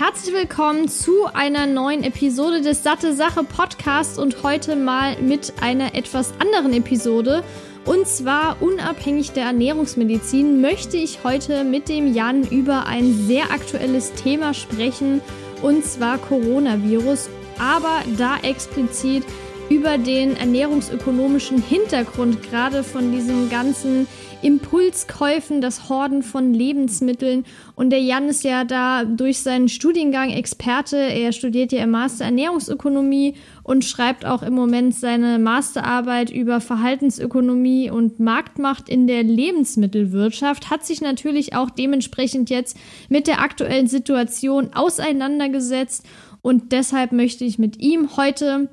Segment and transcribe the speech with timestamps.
[0.00, 5.94] herzlich willkommen zu einer neuen Episode des Satte Sache Podcasts und heute mal mit einer
[5.94, 7.44] etwas anderen Episode.
[7.84, 14.14] Und zwar unabhängig der Ernährungsmedizin möchte ich heute mit dem Jan über ein sehr aktuelles
[14.14, 15.20] Thema sprechen
[15.60, 17.28] und zwar Coronavirus,
[17.58, 19.24] aber da explizit
[19.68, 24.08] über den ernährungsökonomischen Hintergrund gerade von diesem ganzen
[24.42, 27.44] Impulskäufen, das Horden von Lebensmitteln.
[27.74, 30.96] Und der Jan ist ja da durch seinen Studiengang Experte.
[30.96, 37.90] Er studiert ja im Master Ernährungsökonomie und schreibt auch im Moment seine Masterarbeit über Verhaltensökonomie
[37.90, 40.70] und Marktmacht in der Lebensmittelwirtschaft.
[40.70, 42.76] Hat sich natürlich auch dementsprechend jetzt
[43.08, 46.06] mit der aktuellen Situation auseinandergesetzt.
[46.42, 48.70] Und deshalb möchte ich mit ihm heute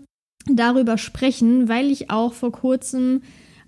[0.49, 3.21] darüber sprechen, weil ich auch vor kurzem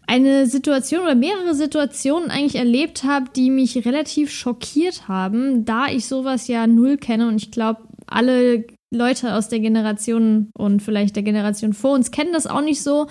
[0.09, 6.07] eine Situation oder mehrere Situationen eigentlich erlebt habe, die mich relativ schockiert haben, da ich
[6.07, 11.21] sowas ja null kenne und ich glaube, alle Leute aus der Generation und vielleicht der
[11.21, 13.05] Generation vor uns kennen das auch nicht so,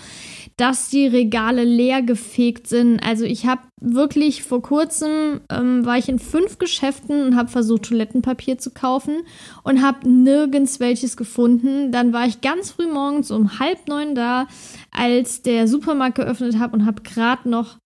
[0.57, 2.99] dass die Regale leer gefegt sind.
[3.01, 7.85] Also ich habe wirklich vor kurzem ähm, war ich in fünf Geschäften und habe versucht
[7.85, 9.23] Toilettenpapier zu kaufen
[9.63, 11.93] und habe nirgends welches gefunden.
[11.93, 14.49] Dann war ich ganz früh morgens um halb neun da,
[14.91, 17.79] als der Supermarkt geöffnet hat und habe gerade noch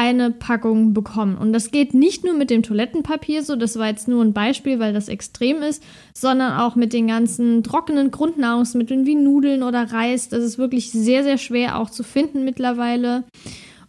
[0.00, 1.36] eine Packung bekommen.
[1.36, 4.78] Und das geht nicht nur mit dem Toilettenpapier so, das war jetzt nur ein Beispiel,
[4.78, 5.82] weil das extrem ist,
[6.14, 10.30] sondern auch mit den ganzen trockenen Grundnahrungsmitteln wie Nudeln oder Reis.
[10.30, 13.24] Das ist wirklich sehr, sehr schwer auch zu finden mittlerweile.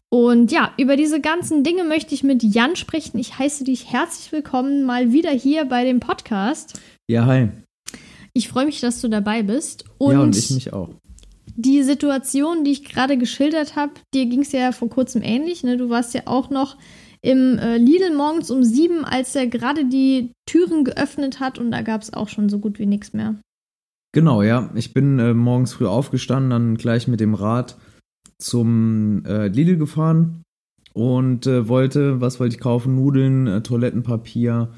[0.10, 3.18] Und ja, über diese ganzen Dinge möchte ich mit Jan sprechen.
[3.18, 6.78] Ich heiße dich herzlich willkommen mal wieder hier bei dem Podcast.
[7.08, 7.48] Ja, hi.
[8.34, 9.86] Ich freue mich, dass du dabei bist.
[9.98, 10.90] Und ja, und ich mich auch
[11.62, 15.64] die Situation, die ich gerade geschildert habe, dir ging es ja vor kurzem ähnlich.
[15.64, 15.78] Ne?
[15.78, 16.78] Du warst ja auch noch
[17.22, 21.82] im äh, Lidl morgens um sieben, als er gerade die Türen geöffnet hat und da
[21.82, 23.36] gab es auch schon so gut wie nichts mehr.
[24.14, 24.70] Genau, ja.
[24.76, 27.78] Ich bin äh, morgens früh aufgestanden, dann gleich mit dem Rad
[28.40, 30.44] zum äh, Lidl gefahren
[30.94, 32.96] und äh, wollte, was wollte ich kaufen?
[32.96, 34.74] Nudeln, äh, Toilettenpapier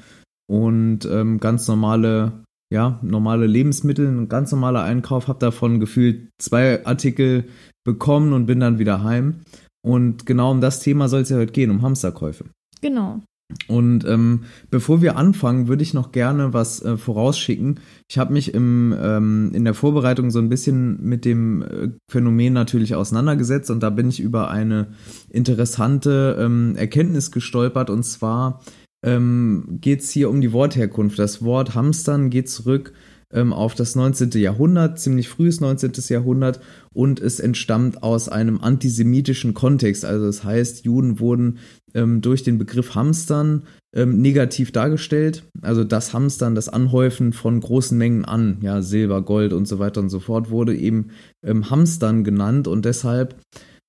[0.46, 6.84] und ähm, ganz normale ja, normale Lebensmittel, ein ganz normaler Einkauf, habe davon gefühlt zwei
[6.86, 7.44] Artikel
[7.84, 9.40] bekommen und bin dann wieder heim.
[9.84, 12.46] Und genau um das Thema soll es ja heute gehen, um Hamsterkäufe.
[12.80, 13.20] Genau.
[13.68, 17.80] Und ähm, bevor wir anfangen, würde ich noch gerne was äh, vorausschicken.
[18.08, 22.54] Ich habe mich im, ähm, in der Vorbereitung so ein bisschen mit dem äh, Phänomen
[22.54, 24.88] natürlich auseinandergesetzt und da bin ich über eine
[25.28, 28.60] interessante ähm, Erkenntnis gestolpert und zwar
[29.04, 31.18] ähm, geht es hier um die Wortherkunft.
[31.18, 32.92] Das Wort Hamstern geht zurück
[33.34, 34.30] ähm, auf das 19.
[34.32, 35.92] Jahrhundert, ziemlich frühes 19.
[36.08, 36.60] Jahrhundert
[36.92, 40.04] und es entstammt aus einem antisemitischen Kontext.
[40.04, 41.58] Also das heißt, Juden wurden
[41.92, 45.44] ähm, durch den Begriff Hamstern ähm, negativ dargestellt.
[45.60, 50.00] Also das Hamstern, das Anhäufen von großen Mengen an, ja, Silber, Gold und so weiter
[50.00, 51.08] und so fort, wurde eben
[51.44, 53.36] ähm, Hamstern genannt und deshalb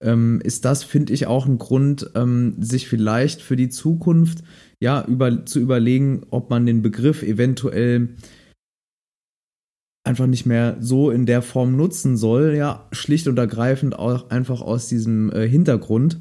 [0.02, 2.12] ähm, ist das, finde ich, auch ein Grund,
[2.60, 4.44] sich vielleicht für die Zukunft
[4.80, 8.16] ja, über, zu überlegen, ob man den Begriff eventuell
[10.04, 14.62] einfach nicht mehr so in der Form nutzen soll, ja, schlicht und ergreifend auch einfach
[14.62, 16.20] aus diesem äh, Hintergrund.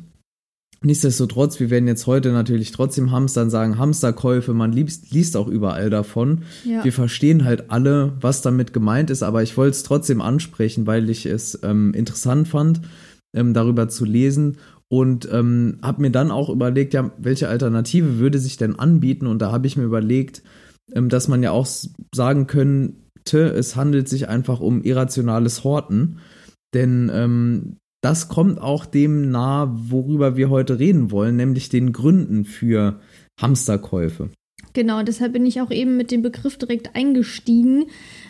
[0.85, 5.89] Nichtsdestotrotz, wir werden jetzt heute natürlich trotzdem Hamstern sagen, Hamsterkäufe, man liest, liest auch überall
[5.89, 6.43] davon.
[6.65, 6.85] Ja.
[6.85, 11.09] Wir verstehen halt alle, was damit gemeint ist, aber ich wollte es trotzdem ansprechen, weil
[11.09, 12.83] ich es ähm, interessant fand,
[13.35, 14.59] ähm, darüber zu lesen
[14.95, 19.27] und ähm, habe mir dann auch überlegt, ja, welche Alternative würde sich denn anbieten?
[19.27, 20.45] Und da habe ich mir überlegt,
[20.95, 21.67] ähm, dass man ja auch
[22.15, 26.19] sagen könnte, es handelt sich einfach um irrationales Horten.
[26.75, 32.45] Denn ähm, das kommt auch dem nahe, worüber wir heute reden wollen, nämlich den Gründen
[32.45, 33.01] für
[33.41, 34.31] Hamsterkäufe.
[34.75, 37.87] Genau, deshalb bin ich auch eben mit dem Begriff direkt eingestiegen,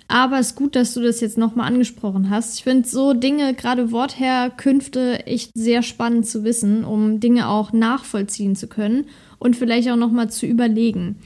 [0.09, 2.59] aber es ist gut, dass du das jetzt nochmal angesprochen hast.
[2.59, 8.57] Ich finde so Dinge, gerade Wortherkünfte, echt sehr spannend zu wissen, um Dinge auch nachvollziehen
[8.57, 9.07] zu können
[9.39, 11.17] und vielleicht auch nochmal zu überlegen.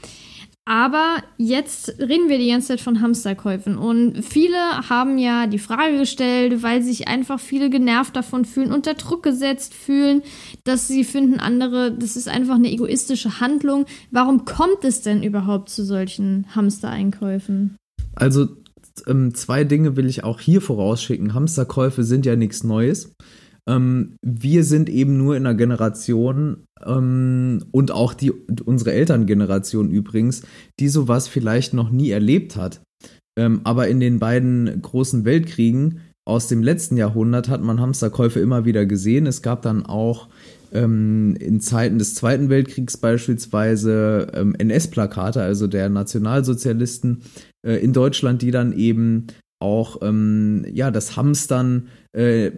[0.69, 3.75] Aber jetzt reden wir die ganze Zeit von Hamsterkäufen.
[3.75, 4.55] Und viele
[4.87, 9.73] haben ja die Frage gestellt, weil sich einfach viele genervt davon fühlen, unter Druck gesetzt
[9.73, 10.21] fühlen,
[10.65, 13.87] dass sie finden, andere, das ist einfach eine egoistische Handlung.
[14.11, 17.75] Warum kommt es denn überhaupt zu solchen Hamstereinkäufen?
[18.13, 18.49] Also
[19.07, 21.33] ähm, zwei Dinge will ich auch hier vorausschicken.
[21.33, 23.15] Hamsterkäufe sind ja nichts Neues.
[23.69, 30.41] Ähm, wir sind eben nur in einer Generation ähm, und auch die, unsere Elterngeneration übrigens,
[30.79, 32.81] die sowas vielleicht noch nie erlebt hat.
[33.37, 38.65] Ähm, aber in den beiden großen Weltkriegen aus dem letzten Jahrhundert hat man Hamsterkäufe immer
[38.65, 39.27] wieder gesehen.
[39.27, 40.29] Es gab dann auch
[40.73, 47.23] ähm, in Zeiten des Zweiten Weltkriegs beispielsweise ähm, NS-Plakate, also der Nationalsozialisten
[47.65, 49.27] äh, in Deutschland, die dann eben
[49.59, 52.51] auch ähm, ja das Hamstern äh,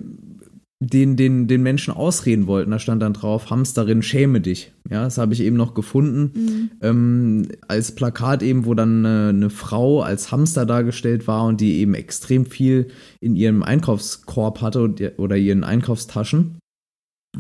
[0.84, 2.72] den, den, den Menschen ausreden wollten.
[2.72, 4.72] Da stand dann drauf, Hamsterin, schäme dich.
[4.90, 6.32] Ja, das habe ich eben noch gefunden.
[6.34, 6.72] Mhm.
[6.82, 11.78] Ähm, als Plakat eben, wo dann eine, eine, Frau als Hamster dargestellt war und die
[11.78, 12.88] eben extrem viel
[13.20, 16.58] in ihrem Einkaufskorb hatte oder ihren Einkaufstaschen.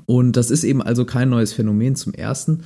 [0.06, 2.62] Und das ist eben also kein neues Phänomen zum ersten.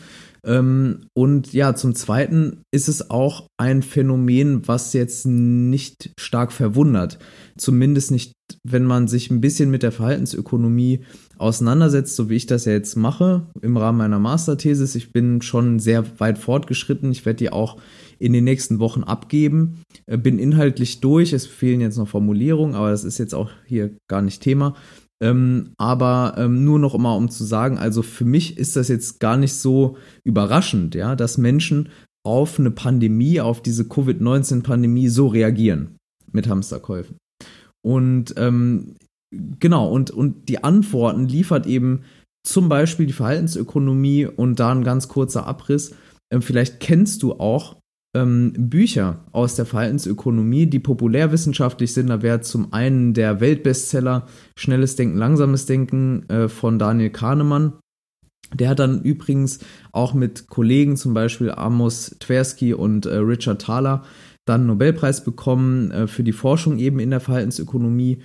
[0.45, 7.17] Ähm, und ja, zum Zweiten ist es auch ein Phänomen, was jetzt nicht stark verwundert.
[7.57, 8.33] Zumindest nicht,
[8.63, 11.01] wenn man sich ein bisschen mit der Verhaltensökonomie
[11.37, 14.95] auseinandersetzt, so wie ich das ja jetzt mache im Rahmen meiner Masterthesis.
[14.95, 17.11] Ich bin schon sehr weit fortgeschritten.
[17.11, 17.77] Ich werde die auch
[18.19, 19.81] in den nächsten Wochen abgeben.
[20.05, 21.33] Äh, bin inhaltlich durch.
[21.33, 24.75] Es fehlen jetzt noch Formulierungen, aber das ist jetzt auch hier gar nicht Thema.
[25.21, 29.19] Ähm, aber ähm, nur noch mal, um zu sagen, also für mich ist das jetzt
[29.19, 31.89] gar nicht so überraschend, ja, dass Menschen
[32.25, 35.95] auf eine Pandemie, auf diese Covid-19-Pandemie so reagieren
[36.31, 37.17] mit Hamsterkäufen.
[37.85, 38.95] Und ähm,
[39.59, 42.01] genau, und, und die Antworten liefert eben
[42.41, 45.93] zum Beispiel die Verhaltensökonomie und da ein ganz kurzer Abriss.
[46.33, 47.75] Ähm, vielleicht kennst du auch
[48.15, 52.07] ähm, Bücher aus der Verhaltensökonomie, die populärwissenschaftlich sind.
[52.07, 54.25] Da wäre zum einen der Weltbestseller
[54.57, 57.73] Schnelles Denken, Langsames Denken äh, von Daniel Kahnemann.
[58.51, 59.59] Der hat dann übrigens
[59.91, 64.03] auch mit Kollegen, zum Beispiel Amos Tversky und äh, Richard Thaler,
[64.45, 68.19] dann Nobelpreis bekommen äh, für die Forschung eben in der Verhaltensökonomie.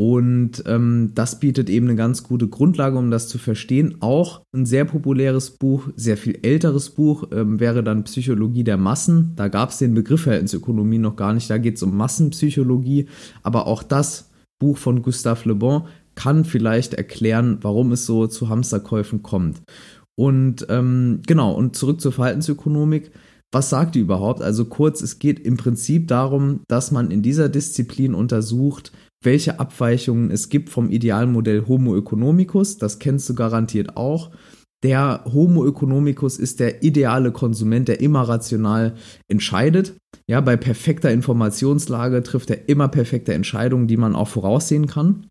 [0.00, 3.96] Und ähm, das bietet eben eine ganz gute Grundlage, um das zu verstehen.
[4.00, 9.32] Auch ein sehr populäres Buch, sehr viel älteres Buch, ähm, wäre dann Psychologie der Massen.
[9.36, 11.50] Da gab es den Begriff Verhaltensökonomie noch gar nicht.
[11.50, 13.08] Da geht es um Massenpsychologie.
[13.42, 15.82] Aber auch das Buch von Gustave Le Bon
[16.14, 19.60] kann vielleicht erklären, warum es so zu Hamsterkäufen kommt.
[20.18, 23.10] Und ähm, genau, und zurück zur Verhaltensökonomik.
[23.52, 24.42] Was sagt die überhaupt?
[24.42, 28.92] Also kurz, es geht im Prinzip darum, dass man in dieser Disziplin untersucht,
[29.22, 32.78] welche Abweichungen es gibt vom Idealmodell Homo economicus.
[32.78, 34.30] Das kennst du garantiert auch.
[34.82, 38.94] Der Homo economicus ist der ideale Konsument, der immer rational
[39.28, 39.94] entscheidet.
[40.26, 45.26] Ja, bei perfekter Informationslage trifft er immer perfekte Entscheidungen, die man auch voraussehen kann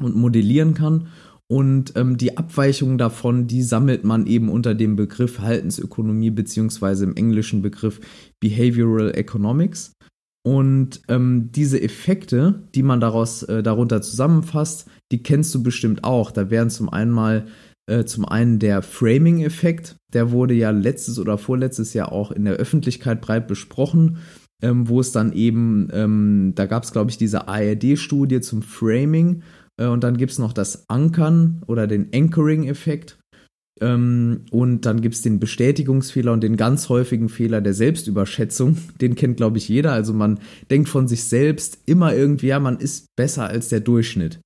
[0.00, 1.08] und modellieren kann.
[1.52, 7.14] Und ähm, die Abweichungen davon, die sammelt man eben unter dem Begriff Verhaltensökonomie beziehungsweise im
[7.14, 8.00] englischen Begriff
[8.40, 9.92] Behavioral Economics.
[10.42, 16.30] Und ähm, diese Effekte, die man daraus äh, darunter zusammenfasst, die kennst du bestimmt auch.
[16.30, 17.44] Da wären zum einen mal
[17.86, 22.54] äh, zum einen der Framing-Effekt, der wurde ja letztes oder vorletztes Jahr auch in der
[22.54, 24.16] Öffentlichkeit breit besprochen,
[24.62, 29.42] ähm, wo es dann eben, ähm, da gab es glaube ich diese ARD-Studie zum Framing
[29.86, 33.18] und dann gibt es noch das Ankern oder den Anchoring-Effekt.
[33.80, 38.76] Ähm, und dann gibt es den Bestätigungsfehler und den ganz häufigen Fehler der Selbstüberschätzung.
[39.00, 39.92] Den kennt, glaube ich, jeder.
[39.92, 40.38] Also man
[40.70, 44.40] denkt von sich selbst immer irgendwie, ja, man ist besser als der Durchschnitt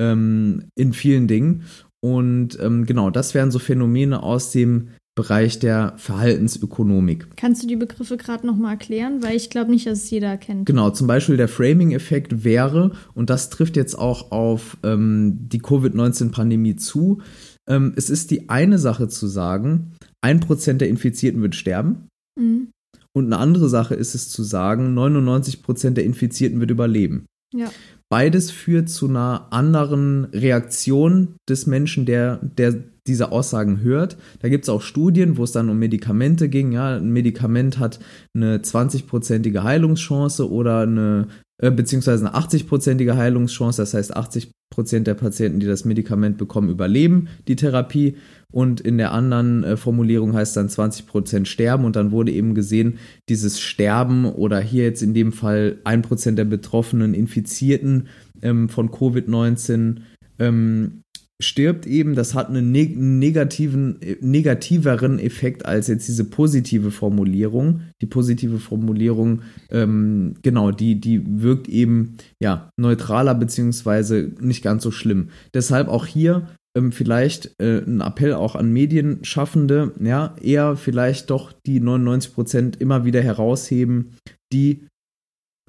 [0.00, 1.64] ähm, in vielen Dingen.
[2.04, 7.36] Und ähm, genau, das wären so Phänomene aus dem Bereich der Verhaltensökonomik.
[7.36, 9.22] Kannst du die Begriffe gerade nochmal erklären?
[9.22, 10.64] Weil ich glaube nicht, dass es jeder kennt.
[10.64, 16.76] Genau, zum Beispiel der Framing-Effekt wäre, und das trifft jetzt auch auf ähm, die Covid-19-Pandemie
[16.76, 17.20] zu,
[17.68, 19.92] ähm, es ist die eine Sache zu sagen,
[20.22, 22.08] ein Prozent der Infizierten wird sterben.
[22.40, 22.68] Mhm.
[23.14, 27.26] Und eine andere Sache ist es zu sagen, 99 Prozent der Infizierten wird überleben.
[27.52, 27.70] Ja.
[28.08, 32.74] Beides führt zu einer anderen Reaktion des Menschen, der, der
[33.06, 34.16] diese Aussagen hört.
[34.40, 36.72] Da gibt es auch Studien, wo es dann um Medikamente ging.
[36.72, 37.98] Ja, ein Medikament hat
[38.34, 41.28] eine 20-prozentige Heilungschance oder eine
[41.70, 43.80] beziehungsweise eine 80-prozentige Heilungschance.
[43.80, 48.16] Das heißt, 80 Prozent der Patienten, die das Medikament bekommen, überleben die Therapie.
[48.50, 51.84] Und in der anderen äh, Formulierung heißt dann 20 Prozent sterben.
[51.84, 56.38] Und dann wurde eben gesehen, dieses Sterben oder hier jetzt in dem Fall 1 Prozent
[56.38, 58.08] der Betroffenen Infizierten
[58.42, 59.98] ähm, von Covid-19
[60.38, 61.01] ähm,
[61.42, 67.82] stirbt eben, das hat einen negativen, negativeren Effekt als jetzt diese positive Formulierung.
[68.00, 74.90] Die positive Formulierung, ähm, genau, die, die wirkt eben ja neutraler beziehungsweise nicht ganz so
[74.90, 75.28] schlimm.
[75.54, 81.52] Deshalb auch hier ähm, vielleicht äh, ein Appell auch an Medienschaffende, ja, eher vielleicht doch
[81.66, 84.14] die 99 Prozent immer wieder herausheben,
[84.52, 84.86] die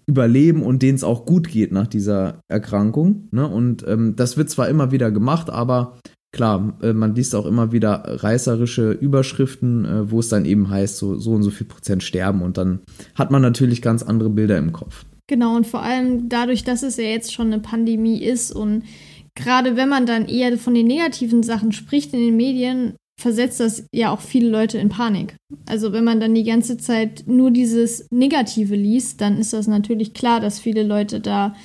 [0.06, 3.28] überleben und denen es auch gut geht nach dieser Erkrankung.
[3.32, 3.48] Ne?
[3.48, 5.98] Und ähm, das wird zwar immer wieder gemacht, aber
[6.34, 10.98] klar, äh, man liest auch immer wieder reißerische Überschriften, äh, wo es dann eben heißt,
[10.98, 12.80] so, so und so viel Prozent sterben und dann
[13.16, 15.06] hat man natürlich ganz andere Bilder im Kopf.
[15.28, 18.84] Genau, und vor allem dadurch, dass es ja jetzt schon eine Pandemie ist und
[19.36, 23.88] gerade wenn man dann eher von den negativen Sachen spricht in den Medien, versetzt das
[23.92, 25.38] ja auch viele Leute in Panik.
[25.66, 30.14] Also wenn man dann die ganze Zeit nur dieses Negative liest, dann ist das natürlich
[30.14, 31.56] klar, dass viele Leute da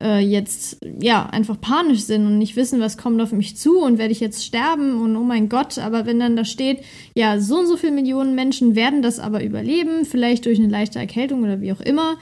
[0.00, 3.98] äh, jetzt ja einfach panisch sind und nicht wissen, was kommt auf mich zu und
[3.98, 6.84] werde ich jetzt sterben und oh mein Gott, aber wenn dann da steht,
[7.16, 11.00] ja, so und so viele Millionen Menschen werden das aber überleben, vielleicht durch eine leichte
[11.00, 12.16] Erkältung oder wie auch immer,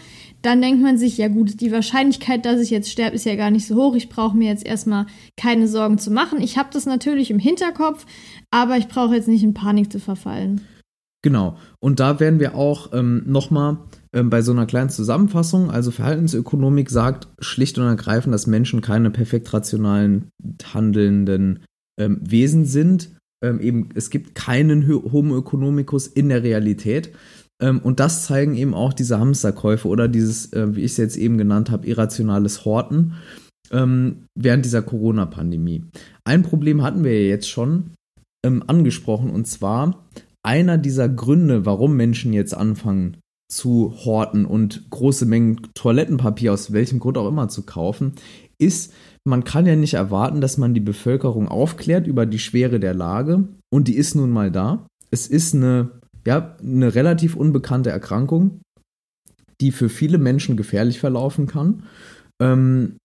[0.46, 3.50] dann denkt man sich, ja gut, die Wahrscheinlichkeit, dass ich jetzt sterbe, ist ja gar
[3.50, 3.96] nicht so hoch.
[3.96, 6.40] Ich brauche mir jetzt erstmal keine Sorgen zu machen.
[6.40, 8.06] Ich habe das natürlich im Hinterkopf,
[8.56, 10.62] aber ich brauche jetzt nicht in Panik zu verfallen.
[11.22, 11.58] Genau.
[11.78, 13.78] Und da werden wir auch ähm, nochmal
[14.14, 19.10] ähm, bei so einer kleinen Zusammenfassung, also Verhaltensökonomik sagt schlicht und ergreifend, dass Menschen keine
[19.10, 20.30] perfekt rationalen
[20.72, 21.64] handelnden
[22.00, 23.10] ähm, Wesen sind.
[23.44, 27.12] Ähm, eben, es gibt keinen Homo economicus in der Realität.
[27.60, 31.18] Ähm, und das zeigen eben auch diese Hamsterkäufe oder dieses, äh, wie ich es jetzt
[31.18, 33.14] eben genannt habe, irrationales Horten
[33.70, 35.84] ähm, während dieser Corona-Pandemie.
[36.24, 37.90] Ein Problem hatten wir ja jetzt schon
[38.46, 40.06] ähm, angesprochen und zwar
[40.42, 43.16] einer dieser Gründe, warum Menschen jetzt anfangen,
[43.48, 48.12] zu horten und große Mengen Toilettenpapier aus welchem Grund auch immer zu kaufen,
[48.58, 48.92] ist,
[49.24, 53.48] man kann ja nicht erwarten, dass man die Bevölkerung aufklärt über die Schwere der Lage
[53.72, 54.86] und die ist nun mal da.
[55.10, 58.60] Es ist eine, ja, eine relativ unbekannte Erkrankung,
[59.60, 61.84] die für viele Menschen gefährlich verlaufen kann.
[62.40, 62.96] Ähm,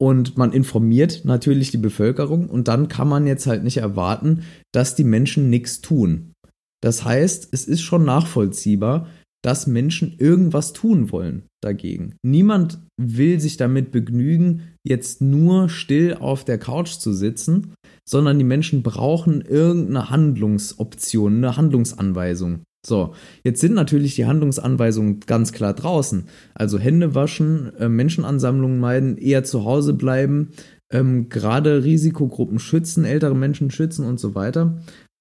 [0.00, 4.94] und man informiert natürlich die Bevölkerung und dann kann man jetzt halt nicht erwarten, dass
[4.94, 6.32] die Menschen nichts tun.
[6.80, 9.08] Das heißt, es ist schon nachvollziehbar,
[9.42, 12.16] dass Menschen irgendwas tun wollen dagegen.
[12.22, 17.74] Niemand will sich damit begnügen, jetzt nur still auf der Couch zu sitzen,
[18.08, 22.62] sondern die Menschen brauchen irgendeine Handlungsoption, eine Handlungsanweisung.
[22.86, 26.28] So, jetzt sind natürlich die Handlungsanweisungen ganz klar draußen.
[26.54, 30.50] Also Hände waschen, äh, Menschenansammlungen meiden, eher zu Hause bleiben,
[30.92, 34.78] ähm, gerade Risikogruppen schützen, ältere Menschen schützen und so weiter.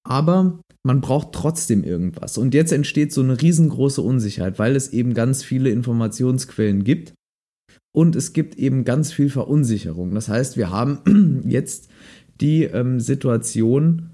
[0.08, 2.38] Aber man braucht trotzdem irgendwas.
[2.38, 7.14] Und jetzt entsteht so eine riesengroße Unsicherheit, weil es eben ganz viele Informationsquellen gibt
[7.94, 10.14] und es gibt eben ganz viel Verunsicherung.
[10.14, 11.90] Das heißt, wir haben jetzt
[12.40, 14.14] die ähm, Situation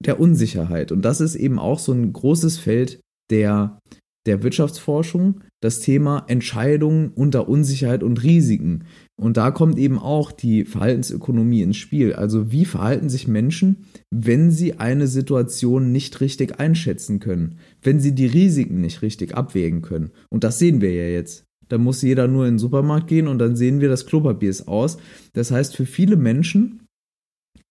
[0.00, 0.92] der Unsicherheit.
[0.92, 3.78] Und das ist eben auch so ein großes Feld der,
[4.26, 8.84] der Wirtschaftsforschung, das Thema Entscheidungen unter Unsicherheit und Risiken.
[9.16, 12.12] Und da kommt eben auch die Verhaltensökonomie ins Spiel.
[12.12, 18.14] Also wie verhalten sich Menschen, wenn sie eine Situation nicht richtig einschätzen können, wenn sie
[18.14, 20.10] die Risiken nicht richtig abwägen können.
[20.30, 21.44] Und das sehen wir ja jetzt.
[21.68, 24.68] Da muss jeder nur in den Supermarkt gehen und dann sehen wir, das Klopapier ist
[24.68, 24.98] aus.
[25.32, 26.80] Das heißt, für viele Menschen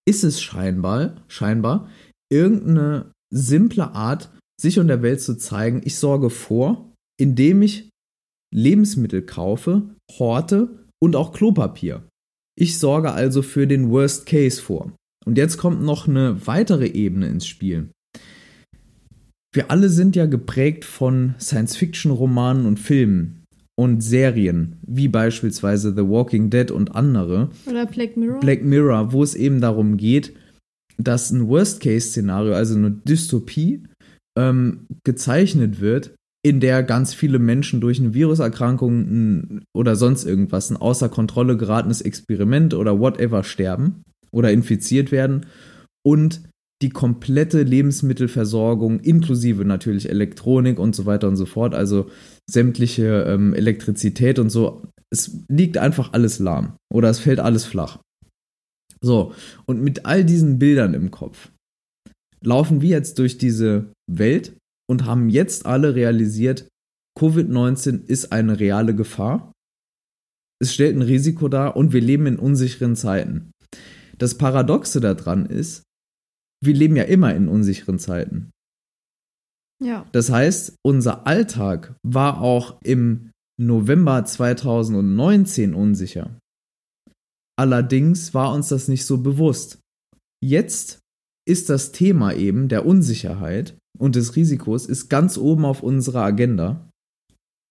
[0.05, 1.87] ist es scheinbar, scheinbar
[2.33, 7.89] irgendeine simple Art, sich und der Welt zu zeigen, ich sorge vor, indem ich
[8.53, 9.83] Lebensmittel kaufe,
[10.17, 12.03] horte und auch Klopapier.
[12.55, 14.91] Ich sorge also für den Worst Case vor.
[15.25, 17.89] Und jetzt kommt noch eine weitere Ebene ins Spiel.
[19.53, 23.43] Wir alle sind ja geprägt von Science-Fiction-Romanen und Filmen
[23.75, 27.49] und Serien, wie beispielsweise The Walking Dead und andere.
[27.65, 28.39] Oder Black Mirror.
[28.39, 30.33] Black Mirror, wo es eben darum geht,
[30.97, 33.83] dass ein Worst-Case-Szenario, also eine Dystopie,
[34.37, 40.77] ähm, gezeichnet wird, in der ganz viele Menschen durch eine Viruserkrankung oder sonst irgendwas, ein
[40.77, 45.45] außer Kontrolle geratenes Experiment oder whatever sterben oder infiziert werden
[46.05, 46.41] und
[46.81, 52.09] die komplette Lebensmittelversorgung inklusive natürlich Elektronik und so weiter und so fort, also
[52.49, 57.99] sämtliche ähm, Elektrizität und so, es liegt einfach alles lahm oder es fällt alles flach.
[59.03, 59.33] So,
[59.65, 61.51] und mit all diesen Bildern im Kopf
[62.41, 64.55] laufen wir jetzt durch diese Welt
[64.89, 66.67] und haben jetzt alle realisiert,
[67.19, 69.51] Covid-19 ist eine reale Gefahr.
[70.61, 73.51] Es stellt ein Risiko dar und wir leben in unsicheren Zeiten.
[74.17, 75.83] Das Paradoxe daran ist,
[76.63, 78.51] wir leben ja immer in unsicheren Zeiten.
[79.83, 80.05] Ja.
[80.13, 86.39] Das heißt, unser Alltag war auch im November 2019 unsicher.
[87.57, 89.79] Allerdings war uns das nicht so bewusst.
[90.43, 90.99] Jetzt
[91.47, 96.89] ist das Thema eben der Unsicherheit und des Risikos ist ganz oben auf unserer Agenda.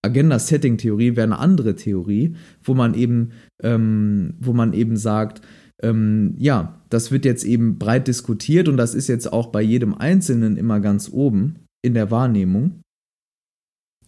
[0.05, 5.43] Agenda-Setting-Theorie wäre eine andere Theorie, wo man eben, ähm, wo man eben sagt,
[5.83, 9.95] ähm, ja, das wird jetzt eben breit diskutiert und das ist jetzt auch bei jedem
[9.95, 12.81] Einzelnen immer ganz oben in der Wahrnehmung.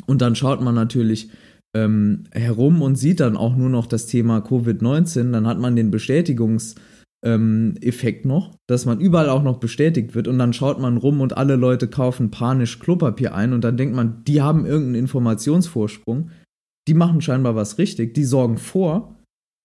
[0.06, 1.30] Und dann schaut man natürlich
[1.74, 5.92] ähm, herum und sieht dann auch nur noch das Thema Covid-19, dann hat man den
[5.92, 6.76] Bestätigungs-
[7.24, 7.74] ähm,
[8.24, 11.56] noch, dass man überall auch noch bestätigt wird und dann schaut man rum und alle
[11.56, 16.30] Leute kaufen panisch Klopapier ein und dann denkt man, die haben irgendeinen Informationsvorsprung,
[16.86, 19.14] die machen scheinbar was richtig, die sorgen vor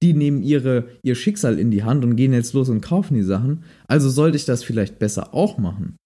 [0.02, 3.24] die nehmen ihre, ihr Schicksal in die Hand und gehen jetzt los und kaufen die
[3.24, 3.64] Sachen.
[3.88, 5.98] Also sollte ich das vielleicht besser auch machen.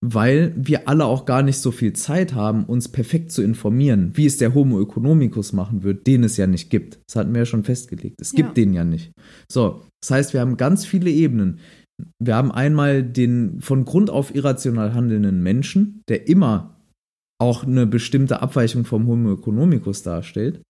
[0.00, 4.26] Weil wir alle auch gar nicht so viel Zeit haben, uns perfekt zu informieren, wie
[4.26, 6.98] es der Homo economicus machen wird, den es ja nicht gibt.
[7.06, 8.20] Das hatten wir ja schon festgelegt.
[8.20, 8.54] Es gibt ja.
[8.54, 9.12] den ja nicht.
[9.50, 11.60] So, das heißt, wir haben ganz viele Ebenen.
[12.18, 16.76] Wir haben einmal den von Grund auf irrational handelnden Menschen, der immer
[17.40, 20.62] auch eine bestimmte Abweichung vom Homo economicus darstellt.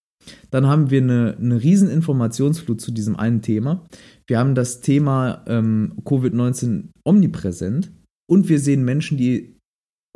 [0.51, 3.85] Dann haben wir eine, eine riesen Informationsflut zu diesem einen Thema.
[4.27, 7.93] Wir haben das Thema ähm, Covid-19 omnipräsent
[8.33, 9.59] und wir sehen Menschen, die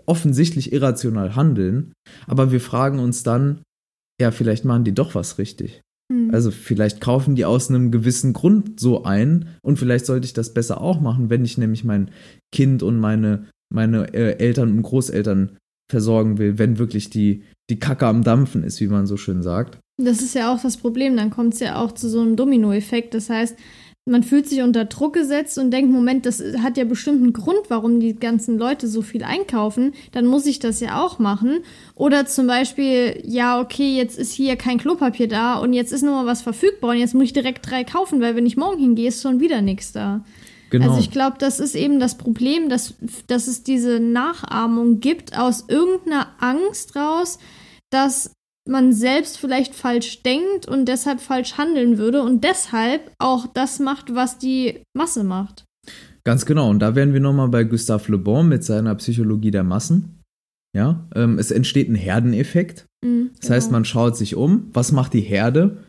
[0.07, 1.93] offensichtlich irrational handeln,
[2.27, 3.61] aber wir fragen uns dann,
[4.19, 5.83] ja, vielleicht machen die doch was richtig.
[6.11, 6.31] Mhm.
[6.33, 10.55] Also vielleicht kaufen die aus einem gewissen Grund so ein und vielleicht sollte ich das
[10.55, 12.11] besser auch machen, wenn ich nämlich mein
[12.55, 15.59] Kind und meine, meine äh, Eltern und Großeltern
[15.91, 19.79] versorgen will, wenn wirklich die, die Kacke am Dampfen ist, wie man so schön sagt.
[20.03, 23.13] Das ist ja auch das Problem, dann kommt es ja auch zu so einem Dominoeffekt.
[23.13, 23.57] Das heißt,
[24.09, 27.59] man fühlt sich unter Druck gesetzt und denkt, Moment, das hat ja bestimmt einen Grund,
[27.69, 31.65] warum die ganzen Leute so viel einkaufen, dann muss ich das ja auch machen.
[31.97, 36.15] Oder zum Beispiel, ja, okay, jetzt ist hier kein Klopapier da und jetzt ist nur
[36.15, 39.09] mal was verfügbar und jetzt muss ich direkt drei kaufen, weil wenn ich morgen hingehe,
[39.09, 40.25] ist schon wieder nichts da.
[40.71, 40.89] Genau.
[40.89, 42.95] Also ich glaube, das ist eben das Problem, dass,
[43.27, 47.39] dass es diese Nachahmung gibt aus irgendeiner Angst raus,
[47.91, 48.36] dass
[48.69, 54.15] man selbst vielleicht falsch denkt und deshalb falsch handeln würde und deshalb auch das macht,
[54.15, 55.65] was die Masse macht.
[56.25, 56.71] Ganz genau.
[56.71, 60.23] Und da wären wir nochmal bei Gustave Le Bon mit seiner Psychologie der Massen.
[60.77, 62.87] Ja, ähm, es entsteht ein Herdeneffekt.
[63.05, 63.77] Mhm, das heißt, genau.
[63.77, 65.85] man schaut sich um, was macht die Herde?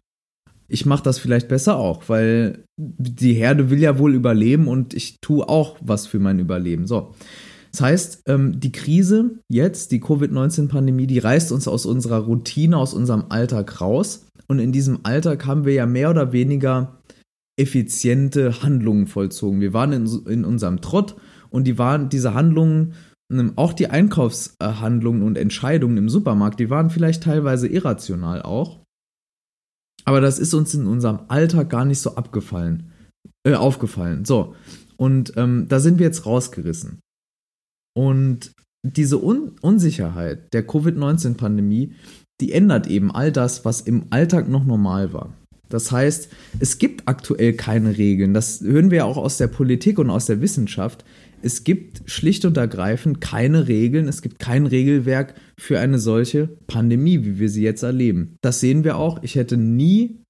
[0.70, 5.20] Ich mache das vielleicht besser auch, weil die Herde will ja wohl überleben und ich
[5.22, 6.88] tue auch was für mein Überleben.
[6.88, 7.16] So.
[7.78, 12.96] Das heißt, ähm, die Krise jetzt, die Covid-19-Pandemie, die reißt uns aus unserer Routine, aus
[12.96, 14.26] unserem Alltag raus.
[14.48, 16.98] Und in diesem Alltag haben wir ja mehr oder weniger
[17.56, 19.62] effiziente Handlungen vollzogen.
[19.62, 21.18] Wir waren in, in unserem Trott
[21.52, 22.94] und die waren diese Handlungen,
[23.32, 28.80] ähm, auch die Einkaufshandlungen und Entscheidungen im Supermarkt, die waren vielleicht teilweise irrational auch.
[30.04, 32.92] Aber das ist uns in unserem Alltag gar nicht so abgefallen,
[33.46, 34.26] äh, aufgefallen.
[34.26, 34.56] So.
[34.96, 37.02] Und ähm, da sind wir jetzt rausgerissen.
[37.98, 38.52] Und
[38.84, 41.94] diese Un Unsicherheit der Covid-19-Pandemie,
[42.40, 45.34] die ändert eben all das, was im Alltag noch normal war.
[45.68, 46.30] Das heißt,
[46.60, 48.36] es gibt aktuell keine Regeln.
[48.36, 51.06] Das hören wir auch aus der Politik und aus der Wissenschaft.
[51.42, 57.26] Es gibt schlicht und ergreifend keine Regeln, es gibt kein Regelwerk für eine solche Pandemie,
[57.26, 58.36] wie wir sie jetzt erleben.
[58.42, 59.24] Das sehen wir auch.
[59.24, 60.22] Ich hätte nie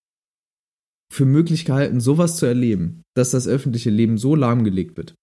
[1.13, 5.15] für möglich gehalten, sowas zu erleben, dass das öffentliche Leben so lahmgelegt wird.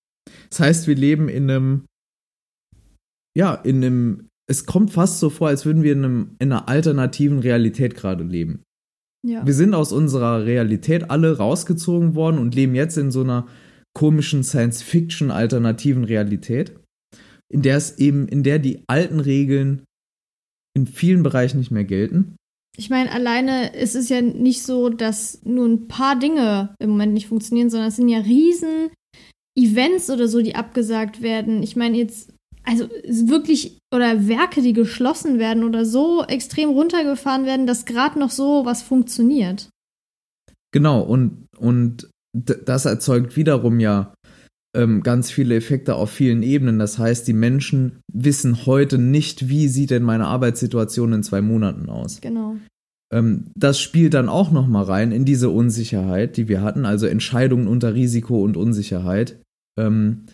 [0.50, 1.84] Das heißt, wir leben in einem
[3.36, 6.68] ja, in einem, es kommt fast so vor, als würden wir in, einem, in einer
[6.68, 8.62] alternativen Realität gerade leben.
[9.26, 9.46] Ja.
[9.46, 13.46] Wir sind aus unserer Realität alle rausgezogen worden und leben jetzt in so einer
[13.94, 16.78] komischen Science-Fiction alternativen Realität,
[17.48, 19.84] in der es eben, in der die alten Regeln
[20.76, 22.36] in vielen Bereichen nicht mehr gelten.
[22.76, 27.14] Ich meine, alleine ist es ja nicht so, dass nur ein paar Dinge im Moment
[27.14, 28.90] nicht funktionieren, sondern es sind ja riesen
[29.56, 31.62] Events oder so, die abgesagt werden.
[31.62, 32.33] Ich meine, jetzt
[32.64, 38.30] also wirklich, oder Werke, die geschlossen werden oder so extrem runtergefahren werden, dass gerade noch
[38.30, 39.68] so was funktioniert.
[40.72, 44.12] Genau, und, und das erzeugt wiederum ja
[44.74, 46.78] ähm, ganz viele Effekte auf vielen Ebenen.
[46.78, 51.88] Das heißt, die Menschen wissen heute nicht, wie sieht denn meine Arbeitssituation in zwei Monaten
[51.88, 52.20] aus.
[52.20, 52.56] Genau.
[53.12, 57.68] Ähm, das spielt dann auch nochmal rein in diese Unsicherheit, die wir hatten, also Entscheidungen
[57.68, 59.40] unter Risiko und Unsicherheit.
[59.78, 60.24] Ähm,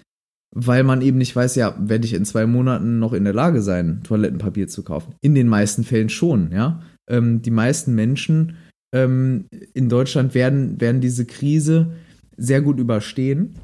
[0.53, 3.63] weil man eben nicht weiß, ja, werde ich in zwei Monaten noch in der Lage
[3.63, 5.15] sein, Toilettenpapier zu kaufen.
[5.21, 6.83] In den meisten Fällen schon, ja.
[7.09, 8.57] Ähm, die meisten Menschen
[8.93, 11.93] ähm, in Deutschland werden, werden diese Krise
[12.37, 13.55] sehr gut überstehen.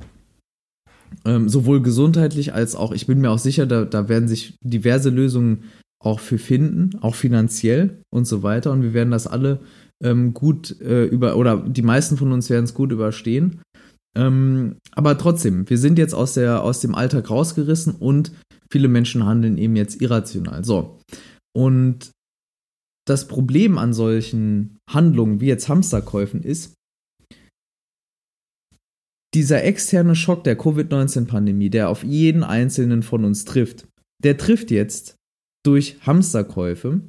[1.25, 5.11] Ähm, sowohl gesundheitlich als auch, ich bin mir auch sicher, da, da werden sich diverse
[5.11, 5.64] Lösungen
[5.99, 8.70] auch für finden, auch finanziell und so weiter.
[8.72, 9.61] Und wir werden das alle
[10.03, 13.61] ähm, gut äh, über, oder die meisten von uns werden es gut überstehen.
[14.17, 18.33] Ähm, aber trotzdem, wir sind jetzt aus, der, aus dem Alltag rausgerissen und
[18.71, 20.65] viele Menschen handeln eben jetzt irrational.
[20.65, 20.99] So.
[21.55, 22.11] Und
[23.07, 26.75] das Problem an solchen Handlungen wie jetzt Hamsterkäufen ist,
[29.35, 33.87] dieser externe Schock der Covid-19-Pandemie, der auf jeden einzelnen von uns trifft,
[34.25, 35.17] der trifft jetzt
[35.65, 37.03] durch Hamsterkäufe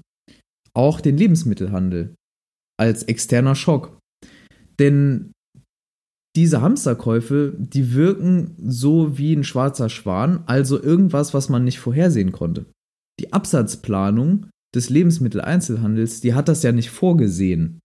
[0.76, 2.15] auch den Lebensmittelhandel
[2.78, 3.98] als externer Schock.
[4.78, 5.32] Denn
[6.38, 12.32] diese Hamsterkäufe, die wirken so wie ein schwarzer Schwan, also irgendwas, was man nicht vorhersehen
[12.32, 12.67] konnte.
[13.19, 14.45] Die Absatzplanung
[14.76, 17.80] des Lebensmitteleinzelhandels, die hat das ja nicht vorgesehen.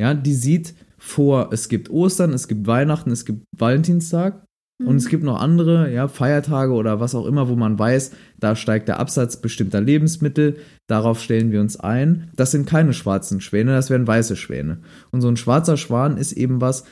[0.00, 4.42] Ja, die sieht vor, es gibt Ostern, es gibt Weihnachten, es gibt Valentinstag
[4.80, 4.96] und Mhm.
[4.96, 8.88] es gibt noch andere, ja, Feiertage oder was auch immer, wo man weiß, da steigt
[8.88, 12.30] der Absatz bestimmter Lebensmittel, darauf stellen wir uns ein.
[12.36, 14.78] Das sind keine schwarzen Schwäne, das wären weiße Schwäne.
[15.10, 16.84] Und so ein schwarzer Schwan ist eben was,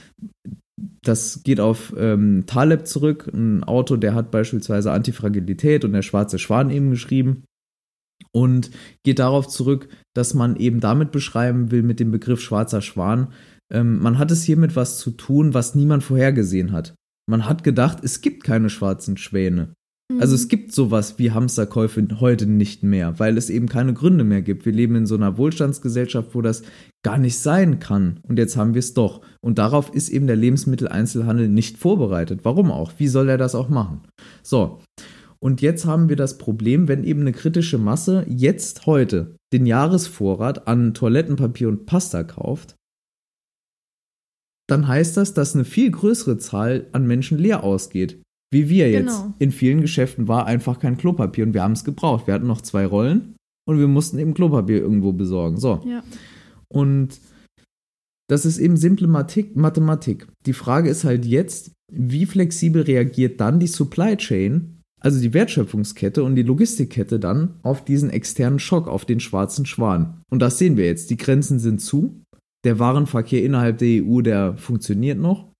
[0.77, 6.39] das geht auf ähm, Taleb zurück, ein Autor, der hat beispielsweise Antifragilität und der schwarze
[6.39, 7.45] Schwan eben geschrieben
[8.33, 8.71] und
[9.05, 13.33] geht darauf zurück, dass man eben damit beschreiben will mit dem Begriff schwarzer Schwan,
[13.73, 16.95] ähm, man hat es hier mit was zu tun, was niemand vorhergesehen hat.
[17.27, 19.75] Man hat gedacht, es gibt keine schwarzen Schwäne.
[20.13, 20.21] Mhm.
[20.21, 24.43] Also es gibt sowas wie Hamsterkäufe heute nicht mehr, weil es eben keine Gründe mehr
[24.43, 24.67] gibt.
[24.67, 26.63] Wir leben in so einer Wohlstandsgesellschaft, wo das
[27.03, 28.21] gar nicht sein kann.
[28.23, 29.23] Und jetzt haben wir es doch.
[29.41, 32.41] Und darauf ist eben der Lebensmitteleinzelhandel nicht vorbereitet.
[32.43, 32.93] Warum auch?
[32.99, 34.03] Wie soll er das auch machen?
[34.43, 34.81] So.
[35.41, 40.67] Und jetzt haben wir das Problem, wenn eben eine kritische Masse jetzt heute den Jahresvorrat
[40.67, 42.77] an Toilettenpapier und Pasta kauft,
[44.67, 48.23] dann heißt das, dass eine viel größere Zahl an Menschen leer ausgeht.
[48.53, 49.07] Wie wir jetzt.
[49.07, 49.35] Genau.
[49.39, 52.27] In vielen Geschäften war einfach kein Klopapier und wir haben es gebraucht.
[52.27, 53.35] Wir hatten noch zwei Rollen
[53.67, 55.59] und wir mussten eben Klopapier irgendwo besorgen.
[55.59, 55.83] So.
[55.87, 56.03] Ja.
[56.69, 57.21] Und
[58.29, 59.57] das ist eben simple Mathematik.
[59.57, 60.29] Mathematik.
[60.47, 66.25] Die Frage ist halt jetzt, wie flexibel reagiert dann die Supply Chain, also die Wertschöpfungskette
[66.25, 70.23] und die Logistikkette dann auf diesen externen Schock, auf den schwarzen Schwan.
[70.31, 71.11] Und das sehen wir jetzt.
[71.11, 72.23] Die Grenzen sind zu.
[72.65, 75.53] Der Warenverkehr innerhalb der EU, der funktioniert noch.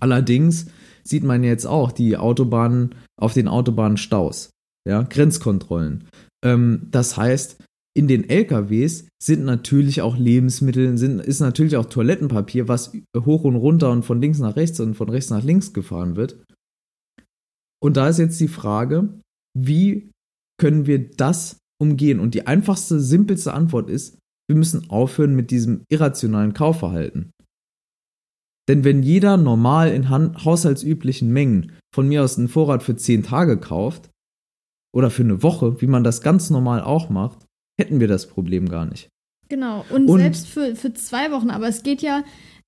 [0.00, 0.66] Allerdings
[1.04, 4.50] sieht man jetzt auch die Autobahnen auf den Autobahnen Staus,
[4.86, 6.08] ja, Grenzkontrollen.
[6.44, 7.62] Ähm, das heißt,
[7.96, 13.56] in den LKWs sind natürlich auch Lebensmittel, sind, ist natürlich auch Toilettenpapier, was hoch und
[13.56, 16.44] runter und von links nach rechts und von rechts nach links gefahren wird.
[17.82, 19.20] Und da ist jetzt die Frage,
[19.58, 20.10] wie
[20.58, 22.20] können wir das umgehen?
[22.20, 27.30] Und die einfachste, simpelste Antwort ist, wir müssen aufhören mit diesem irrationalen Kaufverhalten.
[28.68, 33.22] Denn wenn jeder normal in han- haushaltsüblichen Mengen von mir aus einen Vorrat für 10
[33.22, 34.10] Tage kauft
[34.94, 37.38] oder für eine Woche, wie man das ganz normal auch macht,
[37.80, 39.08] hätten wir das Problem gar nicht.
[39.48, 39.84] Genau.
[39.90, 41.50] Und, Und- selbst für, für zwei Wochen.
[41.50, 42.22] Aber es geht ja,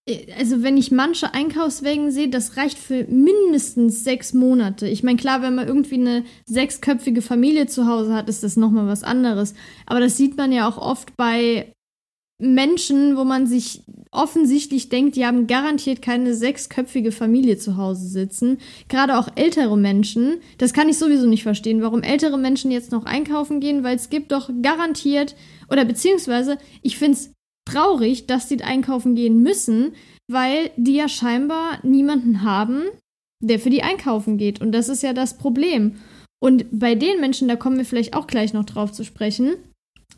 [0.08, 4.88] äh, also wenn ich manche Einkaufswägen sehe, das reicht für mindestens sechs Monate.
[4.88, 8.88] Ich meine, klar, wenn man irgendwie eine sechsköpfige Familie zu Hause hat, ist das nochmal
[8.88, 9.54] was anderes.
[9.86, 11.72] Aber das sieht man ja auch oft bei
[12.42, 18.58] Menschen, wo man sich offensichtlich denkt, die haben garantiert keine sechsköpfige Familie zu Hause sitzen.
[18.88, 20.40] Gerade auch ältere Menschen.
[20.58, 24.10] Das kann ich sowieso nicht verstehen, warum ältere Menschen jetzt noch einkaufen gehen, weil es
[24.10, 25.34] gibt doch garantiert,
[25.70, 27.32] oder beziehungsweise, ich finde es
[27.64, 29.92] traurig, dass die einkaufen gehen müssen,
[30.30, 32.82] weil die ja scheinbar niemanden haben,
[33.40, 34.60] der für die einkaufen geht.
[34.60, 35.96] Und das ist ja das Problem.
[36.40, 39.54] Und bei den Menschen, da kommen wir vielleicht auch gleich noch drauf zu sprechen,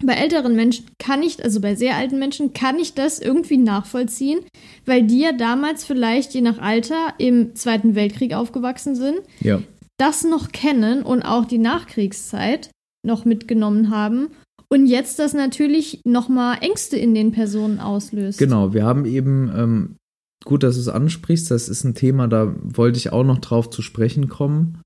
[0.02, 4.40] bei älteren Menschen kann ich, also bei sehr alten Menschen, kann ich das irgendwie nachvollziehen,
[4.86, 9.60] weil die ja damals vielleicht je nach Alter im Zweiten Weltkrieg aufgewachsen sind, Ja.
[9.98, 12.70] das noch kennen und auch die Nachkriegszeit
[13.06, 14.28] noch mitgenommen haben
[14.68, 18.38] und jetzt das natürlich nochmal Ängste in den Personen auslöst.
[18.38, 19.96] Genau, wir haben eben, ähm,
[20.44, 23.70] gut, dass du es ansprichst, das ist ein Thema, da wollte ich auch noch drauf
[23.70, 24.78] zu sprechen kommen.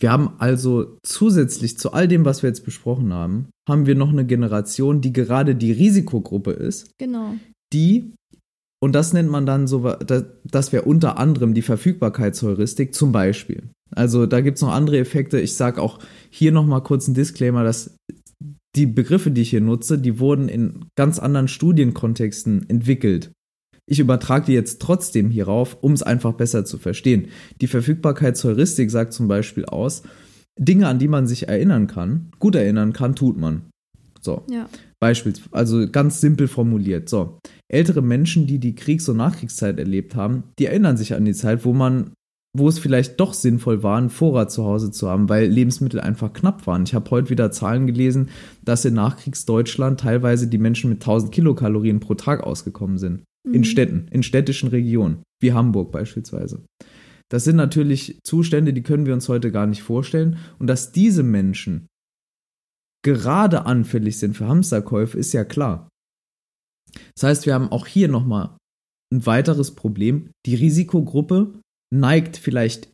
[0.00, 4.10] Wir haben also zusätzlich zu all dem, was wir jetzt besprochen haben, haben wir noch
[4.10, 7.34] eine Generation, die gerade die Risikogruppe ist, Genau.
[7.72, 8.12] die,
[8.80, 13.64] und das nennt man dann so, das, wäre unter anderem die Verfügbarkeitsheuristik zum Beispiel.
[13.90, 15.40] Also da gibt es noch andere Effekte.
[15.40, 15.98] Ich sage auch
[16.30, 17.96] hier nochmal kurz einen Disclaimer, dass
[18.76, 23.32] die Begriffe, die ich hier nutze, die wurden in ganz anderen Studienkontexten entwickelt.
[23.88, 27.28] Ich übertrage die jetzt trotzdem hierauf, um es einfach besser zu verstehen.
[27.60, 30.02] Die Verfügbarkeitsheuristik sagt zum Beispiel aus,
[30.58, 33.62] Dinge, an die man sich erinnern kann, gut erinnern kann, tut man.
[34.20, 34.42] So.
[34.50, 34.68] Ja.
[35.00, 37.08] Beispielsweise, also ganz simpel formuliert.
[37.08, 41.34] So, ältere Menschen, die die Kriegs- und Nachkriegszeit erlebt haben, die erinnern sich an die
[41.34, 42.10] Zeit, wo man,
[42.52, 46.32] wo es vielleicht doch sinnvoll war, einen Vorrat zu Hause zu haben, weil Lebensmittel einfach
[46.32, 46.82] knapp waren.
[46.82, 48.28] Ich habe heute wieder Zahlen gelesen,
[48.64, 53.22] dass in Nachkriegsdeutschland teilweise die Menschen mit 1000 Kilokalorien pro Tag ausgekommen sind.
[53.52, 53.64] In Mhm.
[53.64, 56.64] Städten, in städtischen Regionen, wie Hamburg beispielsweise.
[57.30, 60.38] Das sind natürlich Zustände, die können wir uns heute gar nicht vorstellen.
[60.58, 61.86] Und dass diese Menschen
[63.04, 65.88] gerade anfällig sind für Hamsterkäufe, ist ja klar.
[67.14, 68.56] Das heißt, wir haben auch hier nochmal
[69.12, 70.30] ein weiteres Problem.
[70.46, 71.60] Die Risikogruppe
[71.94, 72.90] neigt vielleicht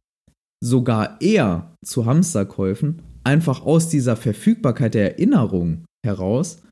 [0.63, 6.63] sogar eher zu Hamsterkäufen, einfach aus dieser Verfügbarkeit der Erinnerung heraus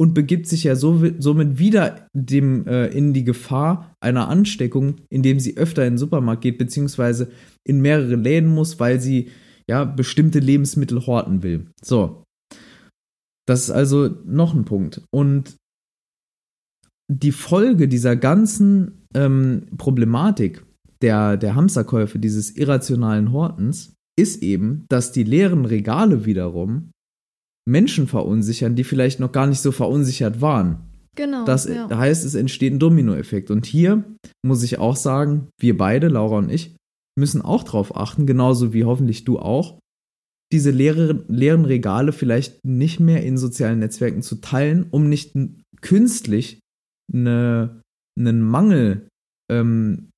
[0.00, 5.38] und begibt sich ja so, somit wieder dem, äh, in die Gefahr einer Ansteckung, indem
[5.38, 7.30] sie öfter in den Supermarkt geht, beziehungsweise
[7.68, 9.28] in mehrere Läden muss, weil sie
[9.68, 11.66] ja bestimmte Lebensmittel horten will.
[11.84, 12.24] So.
[13.46, 15.02] Das ist also noch ein Punkt.
[15.12, 15.56] Und
[17.12, 20.64] die Folge dieser ganzen ähm, Problematik
[21.02, 26.90] der, der Hamsterkäufe, dieses irrationalen Hortens, ist eben, dass die leeren Regale wiederum
[27.68, 30.90] Menschen verunsichern, die vielleicht noch gar nicht so verunsichert waren.
[31.16, 31.44] Genau.
[31.44, 31.88] Das ja.
[31.90, 33.50] heißt, es entsteht ein Dominoeffekt.
[33.50, 34.04] Und hier
[34.44, 36.76] muss ich auch sagen, wir beide, Laura und ich,
[37.18, 39.78] müssen auch darauf achten, genauso wie hoffentlich du auch,
[40.52, 45.36] diese leere, leeren Regale vielleicht nicht mehr in sozialen Netzwerken zu teilen, um nicht
[45.80, 46.60] künstlich
[47.12, 47.82] eine,
[48.18, 49.08] einen Mangel
[49.50, 50.10] ähm,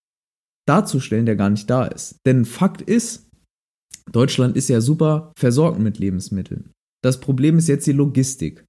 [0.67, 2.17] darzustellen, der gar nicht da ist.
[2.27, 3.29] Denn Fakt ist,
[4.11, 6.71] Deutschland ist ja super versorgt mit Lebensmitteln.
[7.03, 8.65] Das Problem ist jetzt die Logistik.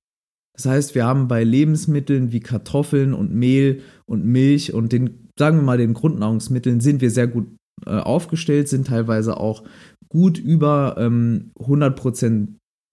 [0.56, 5.58] Das heißt, wir haben bei Lebensmitteln wie Kartoffeln und Mehl und Milch und den, sagen
[5.58, 7.48] wir mal, den Grundnahrungsmitteln sind wir sehr gut
[7.86, 9.64] äh, aufgestellt, sind teilweise auch
[10.10, 12.50] gut über ähm, 100%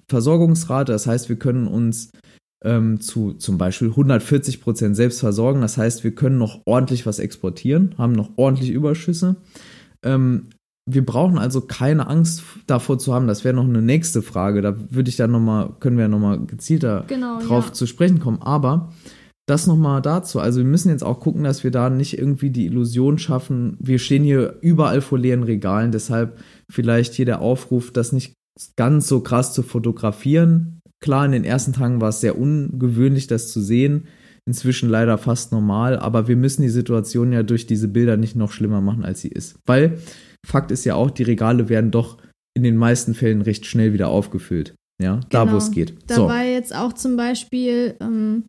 [0.09, 0.93] Versorgungsrate.
[0.93, 2.11] Das heißt, wir können uns
[2.65, 5.61] ähm, zu zum Beispiel 140% selbst versorgen.
[5.61, 9.37] Das heißt, wir können noch ordentlich was exportieren, haben noch ordentlich Überschüsse.
[10.03, 10.49] Ähm,
[10.93, 13.27] wir brauchen also keine Angst davor zu haben.
[13.27, 14.63] Das wäre noch eine nächste Frage.
[14.63, 17.73] Da würde ich dann noch mal, können wir ja nochmal gezielter genau, drauf ja.
[17.73, 18.43] zu sprechen kommen.
[18.43, 18.91] Aber
[19.47, 20.39] das nochmal dazu.
[20.39, 23.77] Also wir müssen jetzt auch gucken, dass wir da nicht irgendwie die Illusion schaffen.
[23.81, 25.93] Wir stehen hier überall vor leeren Regalen.
[25.93, 26.39] Deshalb
[26.71, 28.35] vielleicht hier der Aufruf, das nicht
[28.77, 30.81] ganz so krass zu fotografieren.
[31.01, 34.07] Klar, in den ersten Tagen war es sehr ungewöhnlich, das zu sehen.
[34.47, 35.99] Inzwischen leider fast normal.
[35.99, 39.29] Aber wir müssen die Situation ja durch diese Bilder nicht noch schlimmer machen, als sie
[39.29, 39.57] ist.
[39.67, 39.99] Weil
[40.47, 42.19] Fakt ist ja auch, die Regale werden doch
[42.57, 44.75] in den meisten Fällen recht schnell wieder aufgefüllt.
[45.01, 45.27] Ja, genau.
[45.31, 45.95] da wo es geht.
[46.07, 46.27] Da so.
[46.27, 48.45] war jetzt auch zum Beispiel ähm,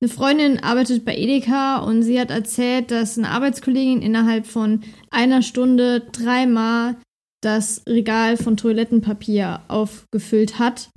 [0.00, 5.40] eine Freundin arbeitet bei Edeka und sie hat erzählt, dass eine Arbeitskollegin innerhalb von einer
[5.40, 6.96] Stunde dreimal
[7.42, 10.90] das Regal von Toilettenpapier aufgefüllt hat.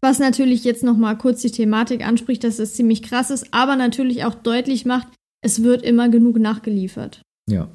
[0.00, 4.24] Was natürlich jetzt nochmal kurz die Thematik anspricht, dass es ziemlich krass ist, aber natürlich
[4.24, 5.08] auch deutlich macht,
[5.44, 7.22] es wird immer genug nachgeliefert.
[7.48, 7.68] Ja.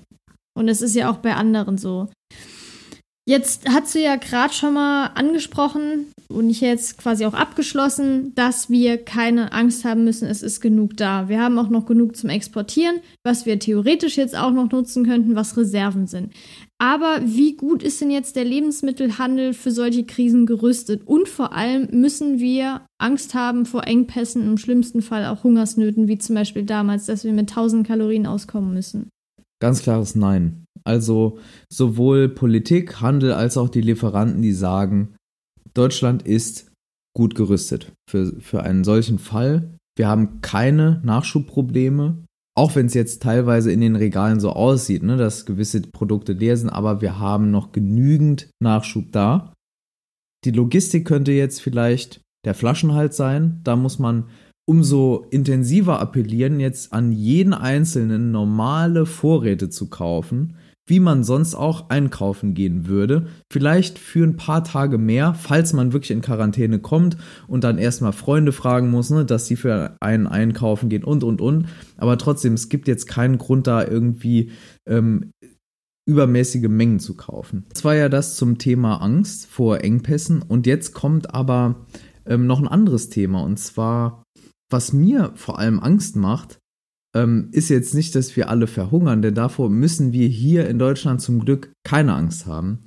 [0.58, 2.08] Und es ist ja auch bei anderen so.
[3.30, 8.70] Jetzt hast du ja gerade schon mal angesprochen und ich jetzt quasi auch abgeschlossen, dass
[8.70, 11.28] wir keine Angst haben müssen, es ist genug da.
[11.28, 15.36] Wir haben auch noch genug zum Exportieren, was wir theoretisch jetzt auch noch nutzen könnten,
[15.36, 16.32] was Reserven sind.
[16.78, 21.06] Aber wie gut ist denn jetzt der Lebensmittelhandel für solche Krisen gerüstet?
[21.06, 26.18] Und vor allem müssen wir Angst haben vor Engpässen, im schlimmsten Fall auch Hungersnöten, wie
[26.18, 29.10] zum Beispiel damals, dass wir mit 1000 Kalorien auskommen müssen.
[29.60, 30.66] Ganz klares Nein.
[30.84, 31.40] Also
[31.72, 35.16] sowohl Politik, Handel als auch die Lieferanten, die sagen,
[35.74, 36.72] Deutschland ist
[37.16, 39.76] gut gerüstet für, für einen solchen Fall.
[39.98, 42.24] Wir haben keine Nachschubprobleme,
[42.56, 46.58] auch wenn es jetzt teilweise in den Regalen so aussieht, ne, dass gewisse Produkte leer
[46.58, 49.54] sind, aber wir haben noch genügend Nachschub da.
[50.46, 53.60] Die Logistik könnte jetzt vielleicht der Flaschenhals sein.
[53.64, 54.30] Da muss man
[54.70, 61.90] umso intensiver appellieren, jetzt an jeden Einzelnen normale Vorräte zu kaufen, wie man sonst auch
[61.90, 63.28] einkaufen gehen würde.
[63.52, 68.14] Vielleicht für ein paar Tage mehr, falls man wirklich in Quarantäne kommt und dann erstmal
[68.14, 71.68] Freunde fragen muss, ne, dass sie für einen einkaufen gehen und und und.
[71.96, 74.52] Aber trotzdem, es gibt jetzt keinen Grund da irgendwie
[74.86, 75.32] ähm,
[76.06, 77.66] übermäßige Mengen zu kaufen.
[77.74, 81.86] Das war ja das zum Thema Angst vor Engpässen und jetzt kommt aber
[82.26, 84.24] ähm, noch ein anderes Thema und zwar
[84.70, 86.60] was mir vor allem Angst macht,
[87.16, 91.22] ähm, ist jetzt nicht, dass wir alle verhungern, denn davor müssen wir hier in Deutschland
[91.22, 92.80] zum Glück keine Angst haben.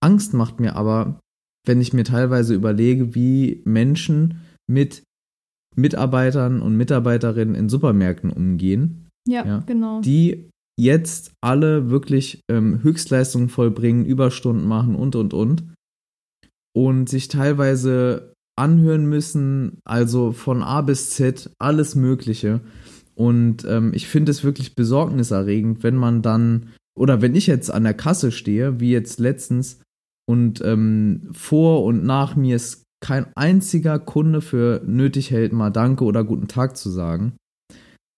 [0.00, 1.20] Angst macht mir aber,
[1.66, 5.02] wenn ich mir teilweise überlege, wie Menschen mit
[5.76, 9.08] Mitarbeitern und Mitarbeiterinnen in Supermärkten umgehen.
[9.28, 10.00] Ja, ja genau.
[10.00, 15.74] Die jetzt alle wirklich ähm, Höchstleistungen vollbringen, Überstunden machen und, und, und.
[16.74, 22.60] Und sich teilweise anhören müssen, also von A bis Z alles Mögliche.
[23.14, 27.84] Und ähm, ich finde es wirklich besorgniserregend, wenn man dann, oder wenn ich jetzt an
[27.84, 29.80] der Kasse stehe, wie jetzt letztens,
[30.28, 36.04] und ähm, vor und nach mir ist kein einziger Kunde für nötig hält, mal Danke
[36.04, 37.32] oder guten Tag zu sagen.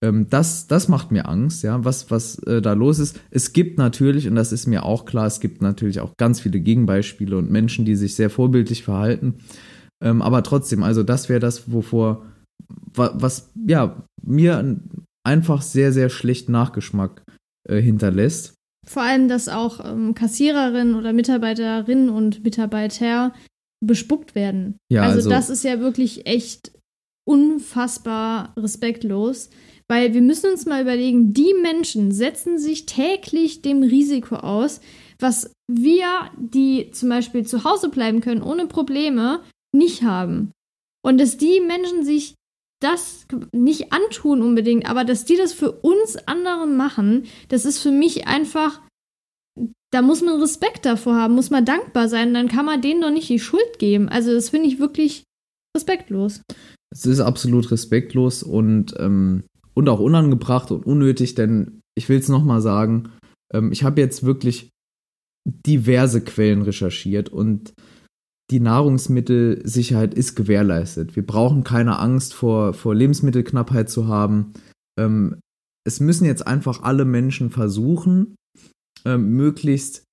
[0.02, 3.20] Ähm, das, das macht mir Angst, ja, was, was äh, da los ist.
[3.30, 6.60] Es gibt natürlich, und das ist mir auch klar, es gibt natürlich auch ganz viele
[6.60, 9.36] Gegenbeispiele und Menschen, die sich sehr vorbildlich verhalten.
[10.02, 12.26] Ähm, aber trotzdem, also das wäre das, wovor,
[12.94, 14.80] was, ja, mir
[15.24, 17.22] einfach sehr, sehr schlechten Nachgeschmack
[17.68, 18.54] äh, hinterlässt.
[18.86, 23.32] Vor allem, dass auch ähm, Kassiererinnen oder Mitarbeiterinnen und Mitarbeiter
[23.84, 24.76] bespuckt werden.
[24.90, 26.72] Ja, also, also das ist ja wirklich echt
[27.26, 29.50] unfassbar respektlos,
[29.88, 34.80] weil wir müssen uns mal überlegen, die Menschen setzen sich täglich dem Risiko aus,
[35.18, 36.06] was wir,
[36.38, 39.40] die zum Beispiel zu Hause bleiben können ohne Probleme,
[39.72, 40.52] nicht haben.
[41.02, 42.34] Und dass die Menschen sich
[42.80, 47.90] das nicht antun unbedingt, aber dass die das für uns anderen machen, das ist für
[47.90, 48.80] mich einfach,
[49.92, 53.10] da muss man Respekt davor haben, muss man dankbar sein, dann kann man denen doch
[53.10, 54.08] nicht die Schuld geben.
[54.08, 55.24] Also das finde ich wirklich
[55.76, 56.42] respektlos.
[56.90, 62.28] Es ist absolut respektlos und, ähm, und auch unangebracht und unnötig, denn ich will es
[62.28, 63.10] nochmal sagen,
[63.52, 64.70] ähm, ich habe jetzt wirklich
[65.44, 67.72] diverse Quellen recherchiert und
[68.50, 71.14] die Nahrungsmittelsicherheit ist gewährleistet.
[71.14, 74.52] Wir brauchen keine Angst vor, vor Lebensmittelknappheit zu haben.
[74.98, 75.40] Ähm,
[75.86, 78.34] es müssen jetzt einfach alle Menschen versuchen,
[79.04, 80.04] ähm, möglichst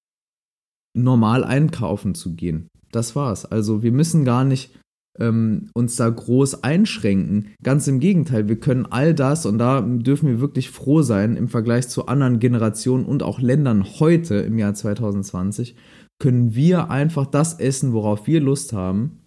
[0.95, 2.67] normal einkaufen zu gehen.
[2.91, 3.45] Das war's.
[3.45, 4.79] Also wir müssen gar nicht
[5.19, 7.49] ähm, uns da groß einschränken.
[7.63, 11.47] Ganz im Gegenteil, wir können all das, und da dürfen wir wirklich froh sein, im
[11.47, 15.75] Vergleich zu anderen Generationen und auch Ländern heute im Jahr 2020,
[16.19, 19.23] können wir einfach das essen, worauf wir Lust haben,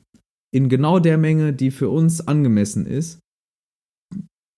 [0.52, 3.20] in genau der Menge, die für uns angemessen ist.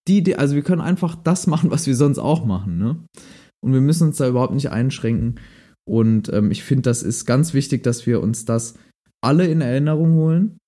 [0.09, 3.05] Die, also wir können einfach das machen, was wir sonst auch machen, ne?
[3.65, 5.39] Und wir müssen uns da überhaupt nicht einschränken.
[5.89, 8.77] Und ähm, ich finde, das ist ganz wichtig, dass wir uns das
[9.23, 10.59] alle in Erinnerung holen.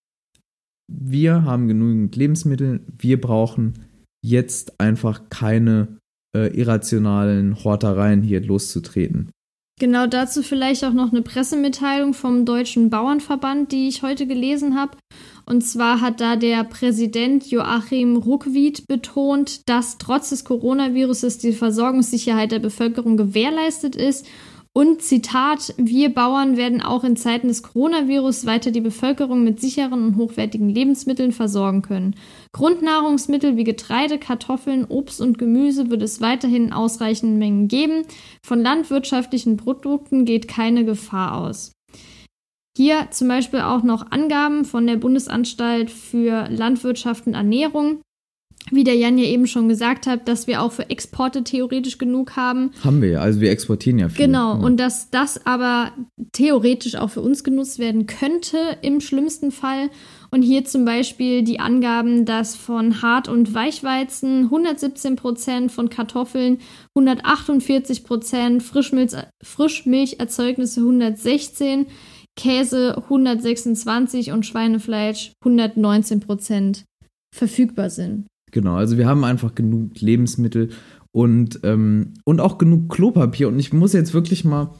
[0.92, 2.84] Wir haben genügend Lebensmittel.
[2.96, 3.86] Wir brauchen
[4.24, 5.98] jetzt einfach keine
[6.36, 9.30] äh, irrationalen Hortereien hier loszutreten.
[9.80, 14.96] Genau dazu vielleicht auch noch eine Pressemitteilung vom Deutschen Bauernverband, die ich heute gelesen habe.
[15.46, 22.52] Und zwar hat da der Präsident Joachim Ruckwied betont, dass trotz des Coronavirus die Versorgungssicherheit
[22.52, 24.26] der Bevölkerung gewährleistet ist
[24.76, 30.04] und Zitat, wir Bauern werden auch in Zeiten des Coronavirus weiter die Bevölkerung mit sicheren
[30.04, 32.16] und hochwertigen Lebensmitteln versorgen können.
[32.52, 38.04] Grundnahrungsmittel wie Getreide, Kartoffeln, Obst und Gemüse wird es weiterhin in ausreichenden Mengen geben.
[38.44, 41.70] Von landwirtschaftlichen Produkten geht keine Gefahr aus.
[42.76, 48.00] Hier zum Beispiel auch noch Angaben von der Bundesanstalt für Landwirtschaft und Ernährung
[48.70, 52.36] wie der Jan ja eben schon gesagt hat, dass wir auch für Exporte theoretisch genug
[52.36, 52.70] haben.
[52.82, 54.26] Haben wir ja, also wir exportieren ja viel.
[54.26, 54.60] Genau, ja.
[54.60, 55.92] und dass das aber
[56.32, 59.90] theoretisch auch für uns genutzt werden könnte im schlimmsten Fall.
[60.30, 66.58] Und hier zum Beispiel die Angaben, dass von Hart- und Weichweizen 117 Prozent, von Kartoffeln
[66.96, 71.86] 148 Prozent, Frischmilch, Frischmilcherzeugnisse 116,
[72.36, 76.84] Käse 126 und Schweinefleisch 119 Prozent
[77.32, 78.26] verfügbar sind.
[78.54, 80.70] Genau, also wir haben einfach genug Lebensmittel
[81.12, 83.48] und, ähm, und auch genug Klopapier.
[83.48, 84.72] Und ich muss jetzt wirklich mal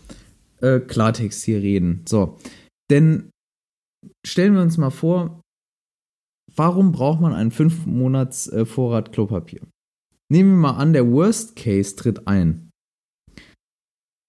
[0.61, 2.03] äh, Klartext hier reden.
[2.09, 2.39] So,
[2.89, 3.31] denn
[4.25, 5.41] stellen wir uns mal vor,
[6.55, 9.63] warum braucht man einen 5 Monats äh, Vorrat Klopapier?
[10.31, 12.71] Nehmen wir mal an, der Worst Case tritt ein.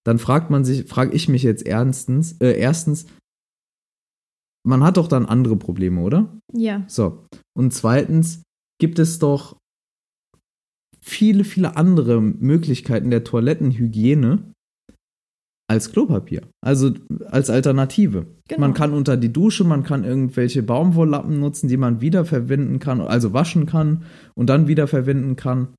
[0.07, 3.05] Dann fragt man sich, frage ich mich jetzt ernstens, äh, erstens,
[4.65, 6.35] man hat doch dann andere Probleme, oder?
[6.51, 6.83] Ja.
[6.87, 7.27] So.
[7.55, 8.41] Und zweitens,
[8.79, 9.57] gibt es doch
[11.01, 14.51] viele, viele andere Möglichkeiten der Toilettenhygiene
[15.67, 16.41] als Klopapier.
[16.61, 16.93] Also
[17.27, 18.27] als Alternative.
[18.47, 18.61] Genau.
[18.61, 23.33] Man kann unter die Dusche, man kann irgendwelche Baumwolllappen nutzen, die man wiederverwenden kann, also
[23.33, 24.03] waschen kann
[24.35, 25.69] und dann wiederverwenden kann.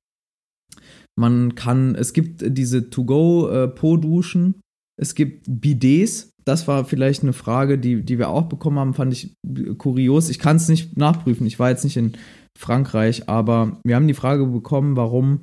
[1.19, 4.61] Man kann, es gibt diese To-Go-Po-Duschen, äh,
[5.01, 6.31] es gibt Bidets.
[6.45, 9.33] Das war vielleicht eine Frage, die, die wir auch bekommen haben, fand ich
[9.77, 10.29] kurios.
[10.29, 11.45] Ich kann es nicht nachprüfen.
[11.45, 12.13] Ich war jetzt nicht in
[12.57, 13.29] Frankreich.
[13.29, 15.41] Aber wir haben die Frage bekommen, warum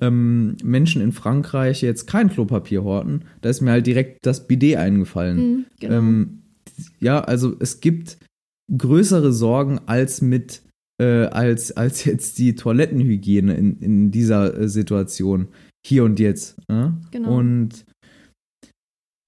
[0.00, 3.24] ähm, Menschen in Frankreich jetzt kein Klopapier horten.
[3.40, 5.36] Da ist mir halt direkt das Bidet eingefallen.
[5.36, 5.94] Mhm, genau.
[5.94, 6.42] ähm,
[7.00, 8.18] ja, also es gibt
[8.76, 10.62] größere Sorgen als mit
[11.00, 15.48] äh, als, als jetzt die Toilettenhygiene in, in dieser äh, Situation.
[15.86, 16.58] Hier und jetzt.
[16.68, 16.88] Äh?
[17.12, 17.38] Genau.
[17.38, 17.84] Und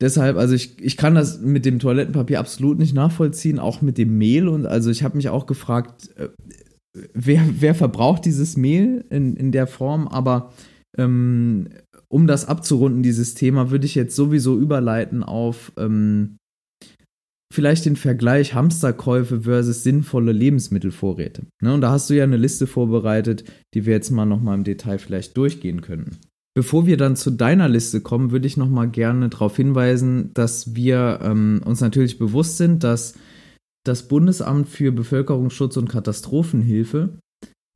[0.03, 4.19] deshalb, also ich, ich kann das mit dem Toilettenpapier absolut nicht nachvollziehen, auch mit dem
[4.19, 4.49] Mehl.
[4.49, 6.29] Und also ich habe mich auch gefragt, äh,
[6.93, 10.53] wer, wer verbraucht dieses Mehl in, in der Form, aber
[10.97, 11.69] ähm,
[12.09, 16.39] um das abzurunden, dieses Thema, würde ich jetzt sowieso überleiten auf ähm,
[17.53, 21.47] vielleicht den Vergleich Hamsterkäufe versus sinnvolle Lebensmittelvorräte.
[21.63, 21.75] Ne?
[21.75, 24.99] Und da hast du ja eine Liste vorbereitet, die wir jetzt mal nochmal im Detail
[24.99, 26.19] vielleicht durchgehen könnten.
[26.55, 31.21] Bevor wir dann zu deiner Liste kommen, würde ich nochmal gerne darauf hinweisen, dass wir
[31.23, 33.15] ähm, uns natürlich bewusst sind, dass
[33.85, 37.19] das Bundesamt für Bevölkerungsschutz und Katastrophenhilfe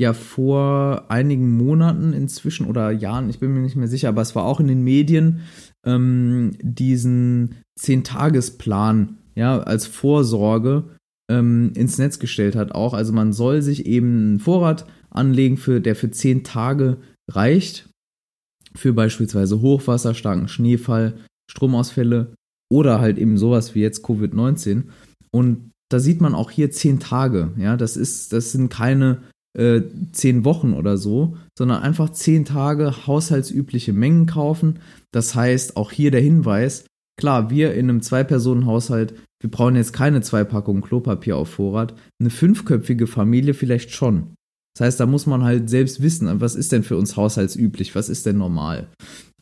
[0.00, 4.34] ja vor einigen Monaten inzwischen oder Jahren, ich bin mir nicht mehr sicher, aber es
[4.34, 5.40] war auch in den Medien,
[5.86, 10.84] ähm, diesen Zehntagesplan ja, als Vorsorge
[11.30, 12.94] ähm, ins Netz gestellt hat auch.
[12.94, 16.98] Also man soll sich eben einen Vorrat anlegen, für, der für zehn Tage
[17.30, 17.88] reicht,
[18.74, 21.18] für beispielsweise Hochwasser, starken Schneefall,
[21.50, 22.34] Stromausfälle
[22.70, 24.84] oder halt eben sowas wie jetzt Covid-19.
[25.30, 27.53] Und da sieht man auch hier zehn Tage.
[27.57, 29.22] Ja, das ist, das sind keine
[29.57, 29.82] äh,
[30.12, 34.80] zehn Wochen oder so, sondern einfach zehn Tage haushaltsübliche Mengen kaufen.
[35.12, 40.22] Das heißt, auch hier der Hinweis, klar, wir in einem Zwei-Personen-Haushalt, wir brauchen jetzt keine
[40.22, 41.95] zwei Packungen Klopapier auf Vorrat.
[42.18, 44.35] Eine fünfköpfige Familie vielleicht schon.
[44.76, 48.09] Das heißt, da muss man halt selbst wissen, was ist denn für uns haushaltsüblich, was
[48.09, 48.89] ist denn normal.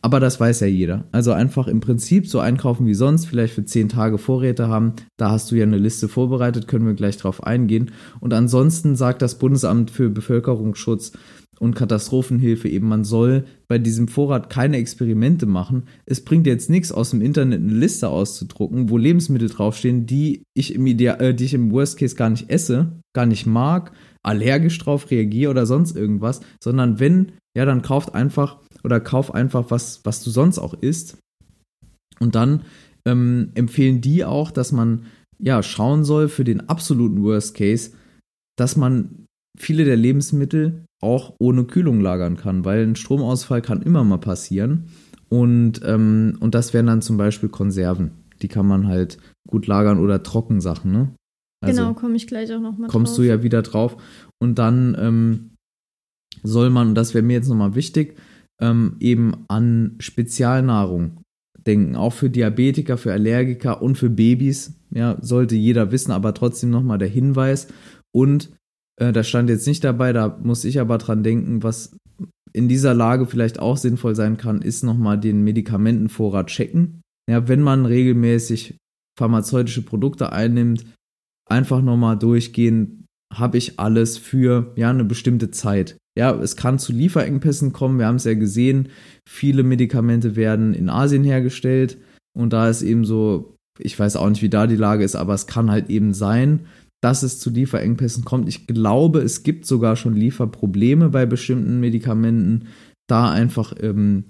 [0.05, 1.05] Aber das weiß ja jeder.
[1.13, 4.95] Also einfach im Prinzip so einkaufen wie sonst, vielleicht für zehn Tage Vorräte haben.
[5.17, 7.93] Da hast du ja eine Liste vorbereitet, können wir gleich drauf eingehen.
[8.19, 11.13] Und ansonsten sagt das Bundesamt für Bevölkerungsschutz
[11.61, 15.85] und Katastrophenhilfe eben, man soll bei diesem Vorrat keine Experimente machen.
[16.05, 20.75] Es bringt jetzt nichts aus dem Internet eine Liste auszudrucken, wo Lebensmittel draufstehen, die ich
[20.75, 23.93] im Ideal, äh, die ich im Worst Case gar nicht esse, gar nicht mag,
[24.23, 29.71] allergisch drauf reagiere oder sonst irgendwas, sondern wenn, ja, dann kauft einfach oder kauf einfach
[29.71, 31.19] was, was du sonst auch isst.
[32.21, 32.63] Und dann
[33.05, 35.07] ähm, empfehlen die auch, dass man
[35.39, 37.91] ja schauen soll für den absoluten Worst Case,
[38.57, 39.27] dass man
[39.59, 44.85] viele der Lebensmittel auch ohne Kühlung lagern kann, weil ein Stromausfall kann immer mal passieren.
[45.29, 48.13] Und, ähm, und das wären dann zum Beispiel Konserven.
[48.43, 49.19] Die kann man halt
[49.49, 51.15] gut lagern oder Trockensachen, ne?
[51.63, 52.93] Also genau, komme ich gleich auch nochmal drauf.
[52.93, 53.97] Kommst du ja wieder drauf.
[54.41, 55.51] Und dann ähm,
[56.43, 58.17] soll man, und das wäre mir jetzt nochmal wichtig,
[58.61, 61.21] ähm, eben an Spezialnahrung
[61.67, 61.97] denken.
[61.97, 64.75] Auch für Diabetiker, für Allergiker und für Babys.
[64.91, 67.69] Ja, sollte jeder wissen, aber trotzdem nochmal der Hinweis.
[68.15, 68.51] Und
[69.01, 71.97] äh, da stand jetzt nicht dabei, da muss ich aber dran denken, was
[72.53, 77.01] in dieser Lage vielleicht auch sinnvoll sein kann, ist nochmal den Medikamentenvorrat checken.
[77.31, 78.77] Ja, wenn man regelmäßig
[79.19, 80.85] pharmazeutische Produkte einnimmt,
[81.53, 86.93] einfach nochmal durchgehen, habe ich alles für ja eine bestimmte Zeit ja, es kann zu
[86.93, 87.99] Lieferengpässen kommen.
[87.99, 88.89] Wir haben es ja gesehen,
[89.29, 91.99] viele Medikamente werden in Asien hergestellt
[92.37, 95.35] und da ist eben so, ich weiß auch nicht, wie da die Lage ist, aber
[95.35, 96.67] es kann halt eben sein,
[97.03, 98.49] dass es zu Lieferengpässen kommt.
[98.49, 102.69] Ich glaube, es gibt sogar schon Lieferprobleme bei bestimmten Medikamenten.
[103.09, 104.25] Da einfach ähm,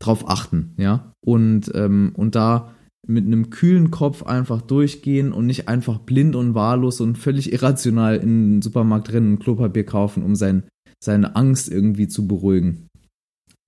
[0.00, 2.74] drauf achten, ja, und, ähm, und da
[3.06, 8.16] mit einem kühlen Kopf einfach durchgehen und nicht einfach blind und wahllos und völlig irrational
[8.16, 10.64] in den Supermarkt rennen und Klopapier kaufen, um sein
[11.02, 12.88] seine Angst irgendwie zu beruhigen.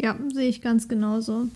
[0.01, 1.49] Ja, sehe ich ganz genauso.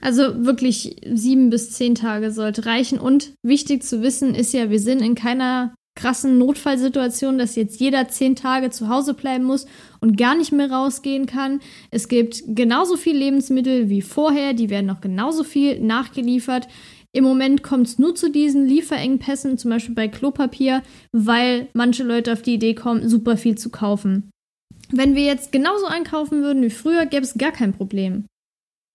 [0.00, 2.98] Also wirklich sieben bis zehn Tage sollte reichen.
[2.98, 8.08] Und wichtig zu wissen ist ja, wir sind in keiner krassen Notfallsituation, dass jetzt jeder
[8.08, 9.66] zehn Tage zu Hause bleiben muss
[10.00, 11.60] und gar nicht mehr rausgehen kann.
[11.90, 16.68] Es gibt genauso viel Lebensmittel wie vorher, die werden noch genauso viel nachgeliefert.
[17.14, 22.32] Im Moment kommt es nur zu diesen Lieferengpässen, zum Beispiel bei Klopapier, weil manche Leute
[22.32, 24.30] auf die Idee kommen, super viel zu kaufen.
[24.90, 28.26] Wenn wir jetzt genauso einkaufen würden wie früher, gäbe es gar kein Problem.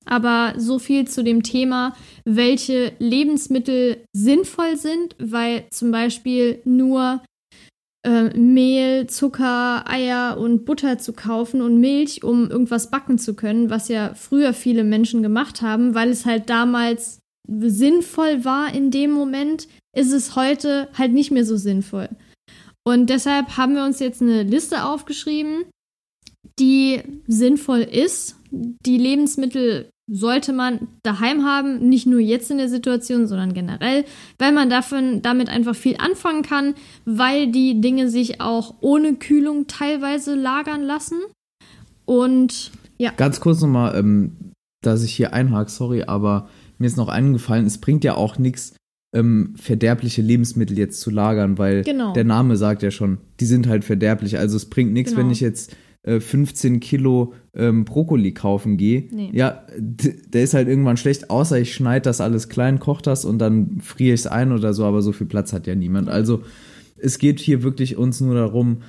[0.06, 1.96] Aber so viel zu dem Thema,
[2.26, 7.24] welche Lebensmittel sinnvoll sind, weil zum Beispiel nur
[8.06, 13.70] äh, Mehl, Zucker, Eier und Butter zu kaufen und Milch, um irgendwas backen zu können,
[13.70, 17.19] was ja früher viele Menschen gemacht haben, weil es halt damals
[17.62, 22.10] sinnvoll war in dem Moment, ist es heute halt nicht mehr so sinnvoll.
[22.86, 25.66] Und deshalb haben wir uns jetzt eine Liste aufgeschrieben
[26.60, 28.36] die sinnvoll ist.
[28.52, 34.06] Die Lebensmittel sollte man daheim haben, nicht nur jetzt in der Situation, sondern generell,
[34.40, 36.74] weil man davon, damit einfach viel anfangen kann,
[37.06, 41.20] weil die Dinge sich auch ohne Kühlung teilweise lagern lassen.
[42.06, 43.12] Und ja.
[43.12, 44.36] Ganz kurz nochmal, ähm,
[44.82, 46.50] dass ich hier einhake, sorry, aber
[46.80, 48.76] mir ist noch eingefallen, es bringt ja auch nichts,
[49.14, 52.14] ähm, verderbliche Lebensmittel jetzt zu lagern, weil genau.
[52.14, 54.38] der Name sagt ja schon, die sind halt verderblich.
[54.38, 55.24] Also es bringt nichts, genau.
[55.24, 55.76] wenn ich jetzt
[56.06, 59.32] 15 äh, Kilo ähm, Brokkoli kaufen gehe, nee.
[59.34, 63.40] ja, der ist halt irgendwann schlecht, außer ich schneide das alles klein, koche das und
[63.40, 66.08] dann friere ich es ein oder so, aber so viel Platz hat ja niemand.
[66.08, 66.44] Also
[66.98, 68.84] es geht hier wirklich uns nur darum,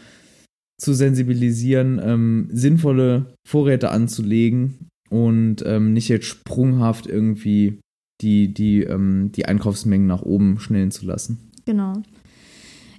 [0.78, 7.80] zu sensibilisieren, ähm, sinnvolle Vorräte anzulegen und ähm, nicht jetzt sprunghaft irgendwie
[8.22, 11.50] die, die, ähm, die Einkaufsmengen nach oben schnellen zu lassen.
[11.66, 12.02] Genau.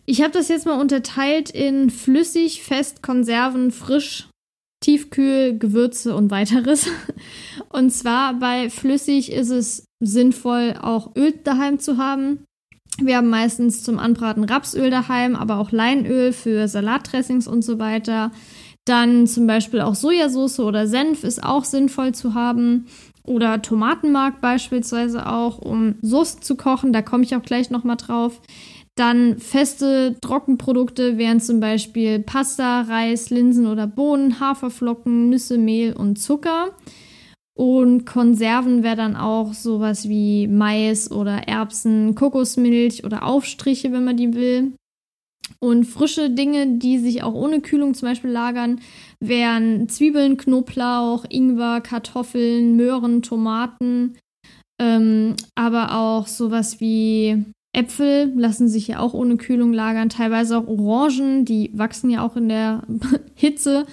[0.05, 4.28] Ich habe das jetzt mal unterteilt in flüssig, fest, Konserven, frisch,
[4.82, 6.88] tiefkühl, Gewürze und weiteres.
[7.70, 12.43] Und zwar bei flüssig ist es sinnvoll, auch Öl daheim zu haben.
[12.99, 18.32] Wir haben meistens zum Anbraten Rapsöl daheim, aber auch Leinöl für Salatdressings und so weiter.
[18.86, 22.88] Dann zum Beispiel auch Sojasauce oder Senf ist auch sinnvoll zu haben.
[23.23, 26.91] Oder Tomatenmark beispielsweise auch, um Soße zu kochen.
[26.91, 28.41] Da komme ich auch gleich nochmal drauf.
[28.95, 36.17] Dann feste Trockenprodukte wären zum Beispiel Pasta, Reis, Linsen oder Bohnen, Haferflocken, Nüsse, Mehl und
[36.17, 36.71] Zucker.
[37.53, 44.17] Und Konserven wäre dann auch sowas wie Mais oder Erbsen, Kokosmilch oder Aufstriche, wenn man
[44.17, 44.73] die will.
[45.60, 48.82] Und frische Dinge, die sich auch ohne Kühlung zum Beispiel lagern,
[49.20, 54.18] wären Zwiebeln, Knoblauch, Ingwer, Kartoffeln, Möhren, Tomaten,
[54.82, 60.68] ähm, aber auch sowas wie Äpfel lassen sich ja auch ohne Kühlung lagern, teilweise auch
[60.68, 62.84] Orangen, die wachsen ja auch in der
[63.36, 63.86] Hitze.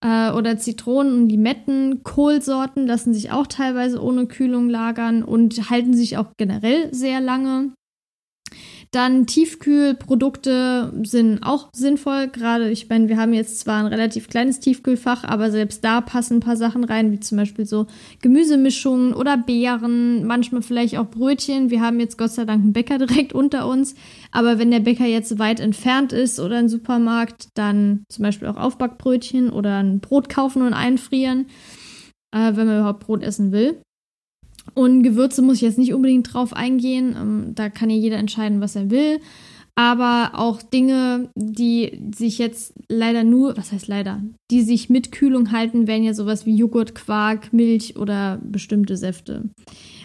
[0.00, 5.94] Äh, oder Zitronen und Limetten, Kohlsorten lassen sich auch teilweise ohne Kühlung lagern und halten
[5.94, 7.72] sich auch generell sehr lange.
[8.92, 12.28] Dann Tiefkühlprodukte sind auch sinnvoll.
[12.28, 16.36] Gerade, ich meine, wir haben jetzt zwar ein relativ kleines Tiefkühlfach, aber selbst da passen
[16.36, 17.86] ein paar Sachen rein, wie zum Beispiel so
[18.20, 21.70] Gemüsemischungen oder Beeren, manchmal vielleicht auch Brötchen.
[21.70, 23.94] Wir haben jetzt Gott sei Dank einen Bäcker direkt unter uns.
[24.30, 28.58] Aber wenn der Bäcker jetzt weit entfernt ist oder ein Supermarkt, dann zum Beispiel auch
[28.58, 31.46] Aufbackbrötchen oder ein Brot kaufen und einfrieren,
[32.30, 33.80] äh, wenn man überhaupt Brot essen will.
[34.74, 37.14] Und Gewürze muss ich jetzt nicht unbedingt drauf eingehen.
[37.18, 39.20] Ähm, da kann ja jeder entscheiden, was er will.
[39.74, 45.50] Aber auch Dinge, die sich jetzt leider nur, was heißt leider, die sich mit Kühlung
[45.50, 49.48] halten, wären ja sowas wie Joghurt, Quark, Milch oder bestimmte Säfte.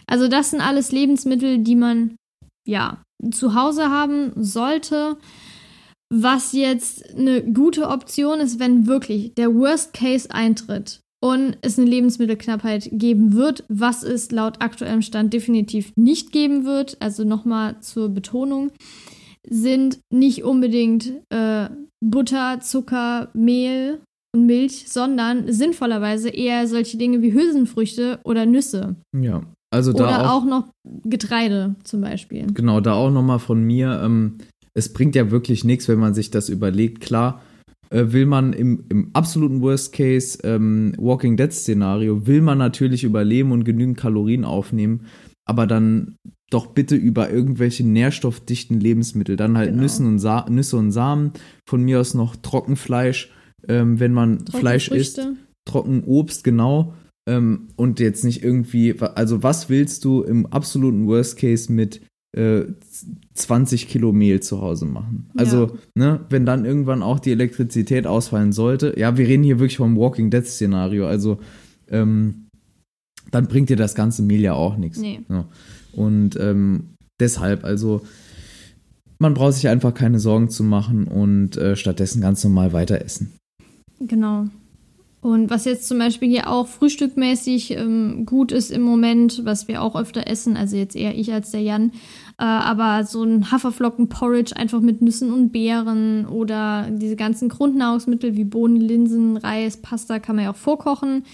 [0.08, 2.16] Also das sind alles Lebensmittel, die man
[2.66, 3.02] ja
[3.32, 5.18] zu Hause haben sollte.
[6.10, 11.90] Was jetzt eine gute Option ist, wenn wirklich der Worst Case eintritt und es eine
[11.90, 18.10] Lebensmittelknappheit geben wird, was es laut aktuellem Stand definitiv nicht geben wird, also nochmal zur
[18.10, 18.72] Betonung,
[19.50, 21.70] sind nicht unbedingt äh,
[22.04, 24.00] Butter, Zucker, Mehl
[24.36, 28.96] und Milch, sondern sinnvollerweise eher solche Dinge wie Hülsenfrüchte oder Nüsse.
[29.20, 29.42] Ja,
[29.72, 30.68] also da oder auch, auch noch
[31.04, 32.48] Getreide zum Beispiel.
[32.54, 34.02] Genau, da auch nochmal von mir.
[34.04, 34.38] Ähm,
[34.74, 37.02] es bringt ja wirklich nichts, wenn man sich das überlegt.
[37.02, 37.42] Klar,
[37.90, 43.52] will man im, im absoluten Worst Case ähm, Walking Dead Szenario, will man natürlich überleben
[43.52, 45.06] und genügend Kalorien aufnehmen,
[45.46, 46.18] aber dann
[46.50, 49.82] doch bitte über irgendwelche nährstoffdichten Lebensmittel, dann halt genau.
[49.82, 51.32] Nüssen und Sa Nüsse und Samen,
[51.68, 53.32] von mir aus noch Trockenfleisch,
[53.68, 55.22] ähm, wenn man Fleisch isst,
[55.66, 56.94] Trockenobst, genau.
[57.28, 62.02] Ähm, und jetzt nicht irgendwie, also was willst du im absoluten Worst Case mit
[62.36, 65.30] 20 äh, Kilo Mehl zu Hause machen.
[65.38, 65.74] Also, ja.
[65.96, 69.98] ne, wenn dann irgendwann auch die Elektrizität ausfallen sollte, ja, wir reden hier wirklich vom
[69.98, 71.40] Walking Dead Szenario, also
[71.90, 72.48] ähm,
[73.32, 75.00] dann bringt dir das ganze Mehl ja auch nichts.
[75.00, 75.22] Nee.
[75.30, 75.46] Ja.
[75.94, 78.02] Und ähm, deshalb, also
[79.20, 83.34] man braucht sich einfach keine Sorgen zu machen und äh, stattdessen ganz normal weiter essen.
[84.00, 84.48] Genau.
[85.28, 89.82] Und was jetzt zum Beispiel hier auch frühstückmäßig ähm, gut ist im Moment, was wir
[89.82, 91.92] auch öfter essen, also jetzt eher ich als der Jan,
[92.38, 98.46] äh, aber so ein Haferflocken-Porridge einfach mit Nüssen und Beeren oder diese ganzen Grundnahrungsmittel wie
[98.46, 101.26] Bohnen, Linsen, Reis, Pasta kann man ja auch vorkochen.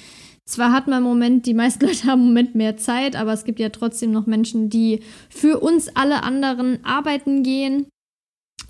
[0.43, 3.45] Zwar hat man im Moment, die meisten Leute haben im Moment mehr Zeit, aber es
[3.45, 7.85] gibt ja trotzdem noch Menschen, die für uns alle anderen arbeiten gehen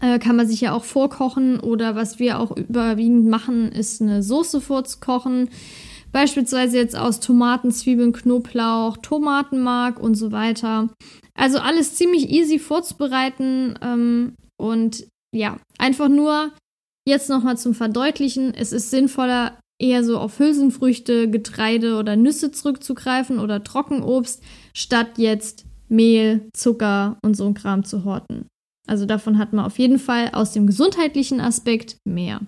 [0.03, 4.21] äh, kann man sich ja auch vorkochen oder was wir auch überwiegend machen, ist eine
[4.21, 5.49] Soße vorzukochen.
[6.11, 10.89] Beispielsweise jetzt aus Tomaten, Zwiebeln, Knoblauch, Tomatenmark und so weiter.
[11.35, 16.51] Also alles ziemlich easy vorzubereiten ähm, und ja, einfach nur
[17.07, 18.53] jetzt nochmal zum Verdeutlichen.
[18.53, 24.43] Es ist sinnvoller, eher so auf Hülsenfrüchte, Getreide oder Nüsse zurückzugreifen oder Trockenobst,
[24.73, 28.47] statt jetzt Mehl, Zucker und so ein Kram zu horten.
[28.87, 32.41] Also davon hat man auf jeden Fall aus dem gesundheitlichen Aspekt mehr.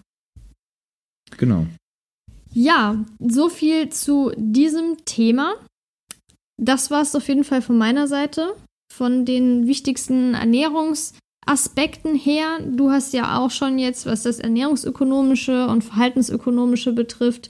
[1.37, 1.65] Genau.
[2.53, 5.55] Ja, so viel zu diesem Thema.
[6.57, 8.55] Das war es auf jeden Fall von meiner Seite.
[8.93, 12.59] Von den wichtigsten Ernährungsaspekten her.
[12.65, 17.49] Du hast ja auch schon jetzt, was das ernährungsökonomische und verhaltensökonomische betrifft,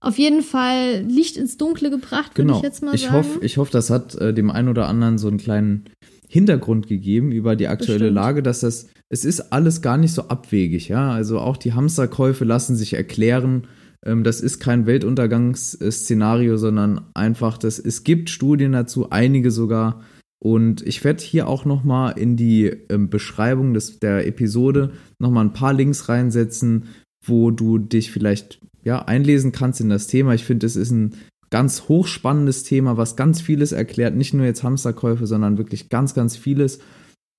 [0.00, 2.54] auf jeden Fall Licht ins Dunkle gebracht, genau.
[2.54, 3.14] würde ich jetzt mal ich sagen.
[3.16, 5.90] Hoff, ich hoffe, das hat äh, dem einen oder anderen so einen kleinen
[6.36, 8.14] Hintergrund gegeben über die aktuelle Bestimmt.
[8.14, 11.10] Lage, dass das, es ist alles gar nicht so abwegig, ja.
[11.10, 13.66] Also auch die Hamsterkäufe lassen sich erklären.
[14.04, 20.02] Ähm, das ist kein Weltuntergangsszenario, sondern einfach, dass es gibt Studien dazu, einige sogar.
[20.38, 25.54] Und ich werde hier auch nochmal in die ähm, Beschreibung des, der Episode nochmal ein
[25.54, 26.84] paar Links reinsetzen,
[27.24, 30.34] wo du dich vielleicht ja, einlesen kannst in das Thema.
[30.34, 31.14] Ich finde, es ist ein
[31.50, 34.14] ganz hochspannendes Thema, was ganz vieles erklärt.
[34.14, 36.80] Nicht nur jetzt Hamsterkäufe, sondern wirklich ganz, ganz vieles.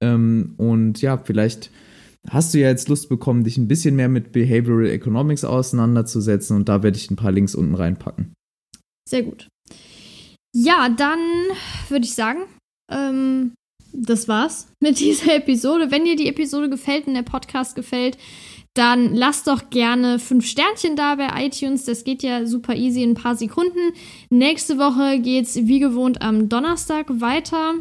[0.01, 1.71] Ähm, und ja, vielleicht
[2.29, 6.55] hast du ja jetzt Lust bekommen, dich ein bisschen mehr mit Behavioral Economics auseinanderzusetzen.
[6.55, 8.33] Und da werde ich ein paar Links unten reinpacken.
[9.07, 9.47] Sehr gut.
[10.53, 11.19] Ja, dann
[11.89, 12.39] würde ich sagen,
[12.91, 13.53] ähm,
[13.93, 15.91] das war's mit dieser Episode.
[15.91, 18.17] Wenn dir die Episode gefällt und der Podcast gefällt,
[18.77, 21.85] dann lasst doch gerne fünf Sternchen da bei iTunes.
[21.85, 23.93] Das geht ja super easy in ein paar Sekunden.
[24.29, 27.73] Nächste Woche geht's wie gewohnt am Donnerstag weiter.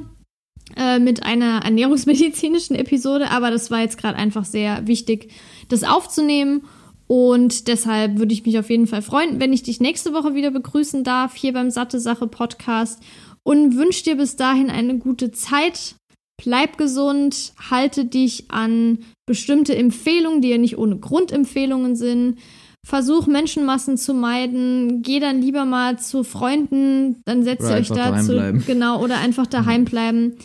[0.76, 5.30] äh, mit einer ernährungsmedizinischen Episode, aber das war jetzt gerade einfach sehr wichtig,
[5.68, 6.62] das aufzunehmen.
[7.06, 10.50] Und deshalb würde ich mich auf jeden Fall freuen, wenn ich dich nächste Woche wieder
[10.50, 13.00] begrüßen darf, hier beim Satte Sache Podcast.
[13.44, 15.94] Und wünsche dir bis dahin eine gute Zeit.
[16.36, 22.38] Bleib gesund, halte dich an bestimmte Empfehlungen, die ja nicht ohne Grundempfehlungen sind.
[22.84, 27.88] Versuch Menschenmassen zu meiden, geh dann lieber mal zu Freunden, dann setzt Oder ihr euch
[27.88, 28.40] dazu.
[28.66, 30.36] Genau, oder einfach daheim bleiben.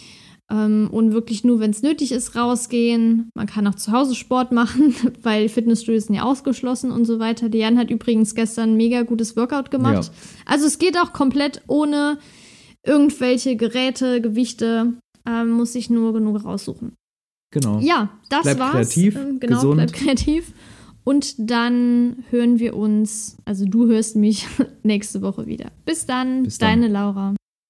[0.51, 3.29] Ähm, und wirklich nur, wenn es nötig ist, rausgehen.
[3.35, 7.47] Man kann auch zu Hause Sport machen, weil Fitnessstudios sind ja ausgeschlossen und so weiter.
[7.47, 10.11] Diane hat übrigens gestern ein mega gutes Workout gemacht.
[10.11, 10.11] Ja.
[10.45, 12.17] Also es geht auch komplett ohne
[12.83, 14.93] irgendwelche Geräte, Gewichte.
[15.28, 16.93] Ähm, muss ich nur genug raussuchen.
[17.53, 17.80] Genau.
[17.80, 18.72] Ja, das Bleibt war's.
[18.74, 19.76] kreativ, Ähm, genau, gesund.
[19.76, 20.53] bleibt kreativ.
[21.03, 24.47] Und dann hören wir uns, also du hörst mich
[24.84, 25.72] nächste Woche wieder.
[25.86, 26.82] Bis dann, Bis dann.
[26.82, 27.36] deine Laura.